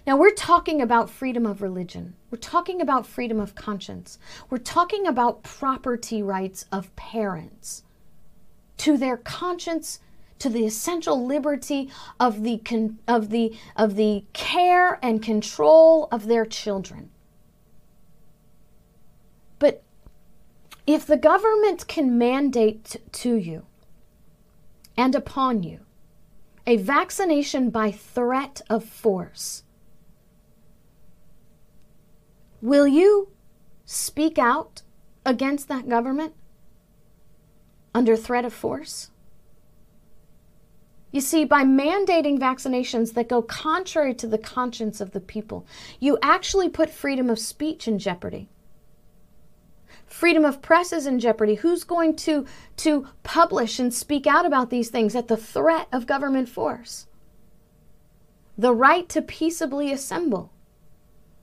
Now, 0.06 0.18
we're 0.18 0.34
talking 0.34 0.82
about 0.82 1.10
freedom 1.10 1.46
of 1.46 1.62
religion. 1.62 2.16
We're 2.32 2.38
talking 2.38 2.82
about 2.82 3.08
freedom 3.08 3.40
of 3.40 3.56
conscience. 3.56 4.18
We're 4.50 4.58
talking 4.58 5.08
about 5.08 5.44
property 5.44 6.22
rights 6.22 6.66
of 6.72 6.96
parents 6.96 7.84
to 8.78 8.98
their 8.98 9.18
conscience, 9.18 10.00
to 10.40 10.50
the 10.50 10.66
essential 10.66 11.26
liberty 11.26 11.90
of 12.20 12.44
the, 12.44 12.58
con- 12.58 13.00
of 13.08 13.30
the, 13.30 13.56
of 13.76 13.96
the 13.96 14.26
care 14.34 15.00
and 15.02 15.22
control 15.22 16.08
of 16.12 16.28
their 16.28 16.46
children. 16.46 17.10
But 19.60 19.84
if 20.86 21.06
the 21.06 21.18
government 21.18 21.88
can 21.88 22.18
mandate 22.18 22.98
to 23.12 23.36
you 23.36 23.66
and 24.98 25.16
upon 25.16 25.64
you 25.64 25.80
a 26.68 26.78
vaccination 26.78 27.70
by 27.70 27.92
threat 27.92 28.62
of 28.70 28.84
force, 28.84 29.64
will 32.62 32.88
you 32.88 33.30
speak 33.86 34.38
out 34.38 34.82
against 35.26 35.68
that 35.68 35.88
government 35.90 36.34
under 37.94 38.16
threat 38.16 38.46
of 38.46 38.54
force? 38.54 39.12
You 41.12 41.22
see, 41.22 41.46
by 41.46 41.64
mandating 41.64 42.40
vaccinations 42.40 43.14
that 43.14 43.30
go 43.30 43.42
contrary 43.42 44.14
to 44.16 44.28
the 44.28 44.38
conscience 44.38 45.00
of 45.00 45.12
the 45.12 45.22
people, 45.22 45.66
you 46.00 46.18
actually 46.22 46.68
put 46.68 46.90
freedom 46.90 47.30
of 47.30 47.40
speech 47.40 47.88
in 47.88 48.00
jeopardy. 48.00 48.50
Freedom 50.06 50.44
of 50.44 50.62
press 50.62 50.92
is 50.92 51.08
in 51.08 51.20
jeopardy. 51.20 51.56
Who's 51.56 51.84
going 51.86 52.16
to, 52.18 52.46
to 52.78 53.08
publish 53.24 53.80
and 53.80 53.94
speak 53.94 54.28
out 54.28 54.46
about 54.46 54.70
these 54.70 54.90
things 54.90 55.16
at 55.16 55.30
the 55.30 55.38
threat 55.38 55.88
of 55.92 56.06
government 56.06 56.50
force? 56.50 57.08
The 58.58 58.74
right 58.74 59.08
to 59.10 59.22
peaceably 59.22 59.92
assemble. 59.92 60.52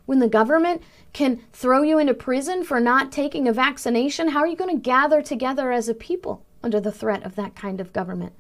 When 0.06 0.18
the 0.18 0.28
government 0.28 0.82
can 1.12 1.40
throw 1.52 1.82
you 1.82 1.98
into 1.98 2.14
prison 2.14 2.64
for 2.64 2.80
not 2.80 3.12
taking 3.12 3.46
a 3.46 3.52
vaccination, 3.52 4.28
how 4.28 4.40
are 4.40 4.46
you 4.46 4.56
going 4.56 4.74
to 4.74 4.82
gather 4.82 5.22
together 5.22 5.70
as 5.70 5.88
a 5.88 5.94
people? 5.94 6.44
under 6.62 6.80
the 6.80 6.92
threat 6.92 7.22
of 7.24 7.34
that 7.34 7.54
kind 7.54 7.80
of 7.80 7.92
government. 7.92 8.32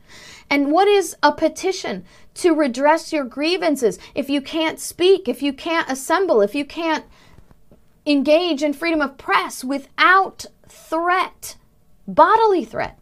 And 0.48 0.70
what 0.70 0.88
is 0.88 1.16
a 1.22 1.32
petition? 1.32 2.04
To 2.34 2.54
redress 2.54 3.12
your 3.12 3.24
grievances. 3.24 3.98
If 4.14 4.30
you 4.30 4.40
can't 4.40 4.78
speak, 4.78 5.28
if 5.28 5.42
you 5.42 5.52
can't 5.52 5.90
assemble, 5.90 6.40
if 6.40 6.54
you 6.54 6.64
can't 6.64 7.04
engage 8.06 8.62
in 8.62 8.72
freedom 8.72 9.00
of 9.00 9.18
press 9.18 9.64
without 9.64 10.46
threat, 10.68 11.56
bodily 12.06 12.64
threat. 12.64 12.98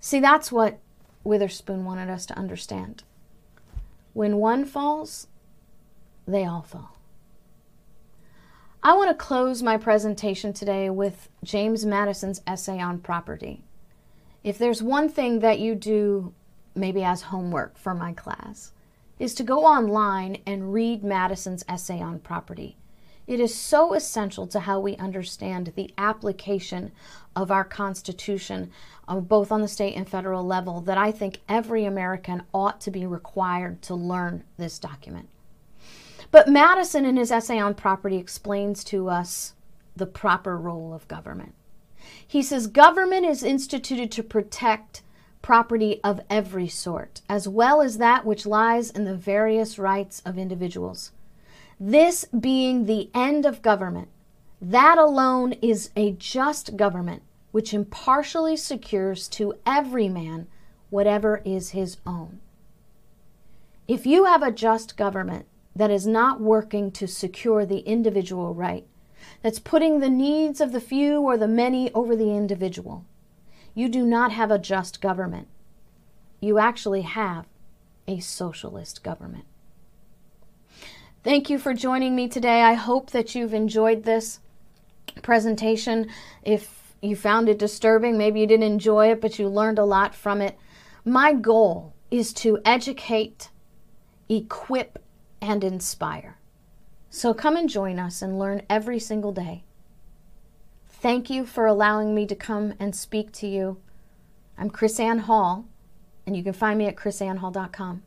See, 0.00 0.20
that's 0.20 0.52
what 0.52 0.80
Witherspoon 1.22 1.84
wanted 1.84 2.10
us 2.10 2.26
to 2.26 2.38
understand. 2.38 3.04
When 4.12 4.36
one 4.36 4.64
falls, 4.64 5.28
they 6.26 6.44
all 6.44 6.62
fall. 6.62 6.96
I 8.82 8.92
want 8.94 9.08
to 9.10 9.24
close 9.24 9.62
my 9.62 9.78
presentation 9.78 10.52
today 10.52 10.90
with 10.90 11.30
James 11.42 11.86
Madison's 11.86 12.42
essay 12.46 12.80
on 12.80 12.98
property. 12.98 13.64
If 14.42 14.58
there's 14.58 14.82
one 14.82 15.08
thing 15.08 15.40
that 15.40 15.58
you 15.58 15.74
do, 15.74 16.34
maybe 16.74 17.02
as 17.02 17.22
homework 17.22 17.78
for 17.78 17.94
my 17.94 18.12
class, 18.12 18.72
is 19.18 19.32
to 19.34 19.42
go 19.42 19.64
online 19.64 20.38
and 20.46 20.72
read 20.72 21.02
Madison's 21.02 21.64
essay 21.66 22.00
on 22.00 22.18
property. 22.18 22.76
It 23.26 23.40
is 23.40 23.54
so 23.54 23.94
essential 23.94 24.46
to 24.48 24.60
how 24.60 24.80
we 24.80 24.96
understand 24.96 25.72
the 25.76 25.90
application 25.96 26.92
of 27.34 27.50
our 27.50 27.64
Constitution, 27.64 28.70
uh, 29.08 29.20
both 29.20 29.50
on 29.50 29.62
the 29.62 29.68
state 29.68 29.96
and 29.96 30.06
federal 30.06 30.44
level, 30.44 30.82
that 30.82 30.98
I 30.98 31.10
think 31.10 31.40
every 31.48 31.86
American 31.86 32.42
ought 32.52 32.82
to 32.82 32.90
be 32.90 33.06
required 33.06 33.80
to 33.82 33.94
learn 33.94 34.44
this 34.58 34.78
document. 34.78 35.30
But 36.34 36.48
Madison, 36.48 37.04
in 37.04 37.16
his 37.16 37.30
essay 37.30 37.60
on 37.60 37.74
property, 37.74 38.16
explains 38.16 38.82
to 38.86 39.08
us 39.08 39.54
the 39.94 40.04
proper 40.04 40.58
role 40.58 40.92
of 40.92 41.06
government. 41.06 41.54
He 42.26 42.42
says 42.42 42.66
government 42.66 43.24
is 43.24 43.44
instituted 43.44 44.10
to 44.10 44.24
protect 44.24 45.02
property 45.42 46.00
of 46.02 46.22
every 46.28 46.66
sort, 46.66 47.20
as 47.28 47.46
well 47.46 47.80
as 47.80 47.98
that 47.98 48.26
which 48.26 48.46
lies 48.46 48.90
in 48.90 49.04
the 49.04 49.14
various 49.14 49.78
rights 49.78 50.22
of 50.26 50.36
individuals. 50.36 51.12
This 51.78 52.24
being 52.24 52.86
the 52.86 53.10
end 53.14 53.46
of 53.46 53.62
government, 53.62 54.08
that 54.60 54.98
alone 54.98 55.52
is 55.62 55.90
a 55.94 56.16
just 56.18 56.76
government 56.76 57.22
which 57.52 57.72
impartially 57.72 58.56
secures 58.56 59.28
to 59.28 59.54
every 59.64 60.08
man 60.08 60.48
whatever 60.90 61.42
is 61.44 61.70
his 61.70 61.98
own. 62.04 62.40
If 63.86 64.04
you 64.04 64.24
have 64.24 64.42
a 64.42 64.50
just 64.50 64.96
government, 64.96 65.46
that 65.76 65.90
is 65.90 66.06
not 66.06 66.40
working 66.40 66.90
to 66.92 67.06
secure 67.06 67.66
the 67.66 67.80
individual 67.80 68.54
right, 68.54 68.86
that's 69.42 69.58
putting 69.58 70.00
the 70.00 70.10
needs 70.10 70.60
of 70.60 70.72
the 70.72 70.80
few 70.80 71.20
or 71.20 71.36
the 71.36 71.48
many 71.48 71.92
over 71.92 72.14
the 72.14 72.30
individual. 72.30 73.04
You 73.74 73.88
do 73.88 74.06
not 74.06 74.32
have 74.32 74.50
a 74.50 74.58
just 74.58 75.00
government. 75.00 75.48
You 76.40 76.58
actually 76.58 77.02
have 77.02 77.46
a 78.06 78.20
socialist 78.20 79.02
government. 79.02 79.44
Thank 81.22 81.48
you 81.48 81.58
for 81.58 81.72
joining 81.72 82.14
me 82.14 82.28
today. 82.28 82.62
I 82.62 82.74
hope 82.74 83.10
that 83.10 83.34
you've 83.34 83.54
enjoyed 83.54 84.04
this 84.04 84.40
presentation. 85.22 86.08
If 86.42 86.94
you 87.00 87.16
found 87.16 87.48
it 87.48 87.58
disturbing, 87.58 88.18
maybe 88.18 88.40
you 88.40 88.46
didn't 88.46 88.70
enjoy 88.70 89.10
it, 89.10 89.20
but 89.20 89.38
you 89.38 89.48
learned 89.48 89.78
a 89.78 89.84
lot 89.84 90.14
from 90.14 90.40
it. 90.40 90.56
My 91.04 91.32
goal 91.32 91.94
is 92.10 92.32
to 92.34 92.58
educate, 92.64 93.48
equip, 94.28 95.02
and 95.44 95.62
inspire. 95.62 96.38
So 97.10 97.34
come 97.34 97.56
and 97.56 97.68
join 97.68 97.98
us 97.98 98.22
and 98.22 98.38
learn 98.38 98.62
every 98.68 98.98
single 98.98 99.32
day. 99.32 99.64
Thank 100.88 101.28
you 101.28 101.44
for 101.44 101.66
allowing 101.66 102.14
me 102.14 102.26
to 102.26 102.34
come 102.34 102.72
and 102.80 102.96
speak 102.96 103.30
to 103.32 103.46
you. 103.46 103.78
I'm 104.56 104.70
KrisAnne 104.70 105.20
Hall, 105.20 105.66
and 106.26 106.36
you 106.36 106.42
can 106.42 106.54
find 106.54 106.78
me 106.78 106.86
at 106.86 106.96
krisannehall.com. 106.96 108.02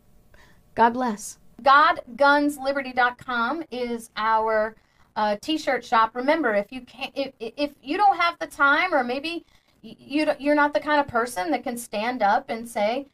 God 0.73 0.93
bless. 0.93 1.37
GodGunsLiberty.com 1.61 3.63
is 3.71 4.09
our 4.17 4.75
uh, 5.15 5.37
t-shirt 5.41 5.85
shop. 5.85 6.15
Remember, 6.15 6.55
if 6.55 6.71
you 6.71 6.81
can't, 6.81 7.11
if, 7.15 7.33
if 7.39 7.71
you 7.81 7.97
don't 7.97 8.17
have 8.17 8.37
the 8.39 8.47
time, 8.47 8.93
or 8.93 9.03
maybe 9.03 9.45
you 9.81 10.27
you're 10.39 10.55
not 10.55 10.73
the 10.73 10.79
kind 10.79 10.99
of 10.99 11.07
person 11.07 11.51
that 11.51 11.63
can 11.63 11.77
stand 11.77 12.21
up 12.21 12.49
and 12.49 12.67
say, 12.67 13.07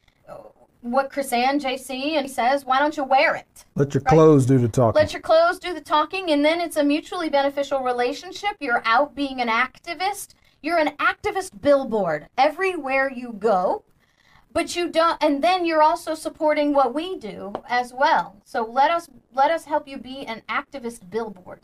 what 0.83 1.09
KrisAnne 1.09 1.61
JC 1.61 2.11
and 2.17 2.25
he 2.25 2.31
says, 2.31 2.65
why 2.65 2.77
don't 2.77 2.97
you 2.97 3.05
wear 3.05 3.35
it? 3.35 3.65
Let 3.75 3.93
your 3.93 4.03
right? 4.03 4.13
clothes 4.13 4.45
do 4.45 4.57
the 4.57 4.67
talking. 4.67 4.99
Let 4.99 5.13
your 5.13 5.21
clothes 5.21 5.57
do 5.57 5.73
the 5.73 5.81
talking, 5.81 6.29
and 6.31 6.43
then 6.43 6.59
it's 6.59 6.75
a 6.75 6.83
mutually 6.83 7.29
beneficial 7.29 7.79
relationship. 7.79 8.57
You're 8.59 8.81
out 8.85 9.15
being 9.15 9.39
an 9.39 9.47
activist. 9.47 10.33
You're 10.61 10.79
an 10.79 10.95
activist 10.97 11.61
billboard 11.61 12.27
everywhere 12.37 13.09
you 13.09 13.33
go. 13.33 13.83
But 14.51 14.75
you 14.75 14.89
don't 14.89 15.17
and 15.23 15.43
then 15.43 15.65
you're 15.65 15.81
also 15.81 16.13
supporting 16.13 16.73
what 16.73 16.93
we 16.93 17.17
do 17.17 17.53
as 17.67 17.91
well. 17.91 18.35
So 18.45 18.63
let 18.63 18.91
us 18.91 19.09
let 19.33 19.49
us 19.49 19.65
help 19.65 19.87
you 19.87 19.97
be 19.97 20.27
an 20.27 20.43
activist 20.47 21.09
billboard. 21.09 21.61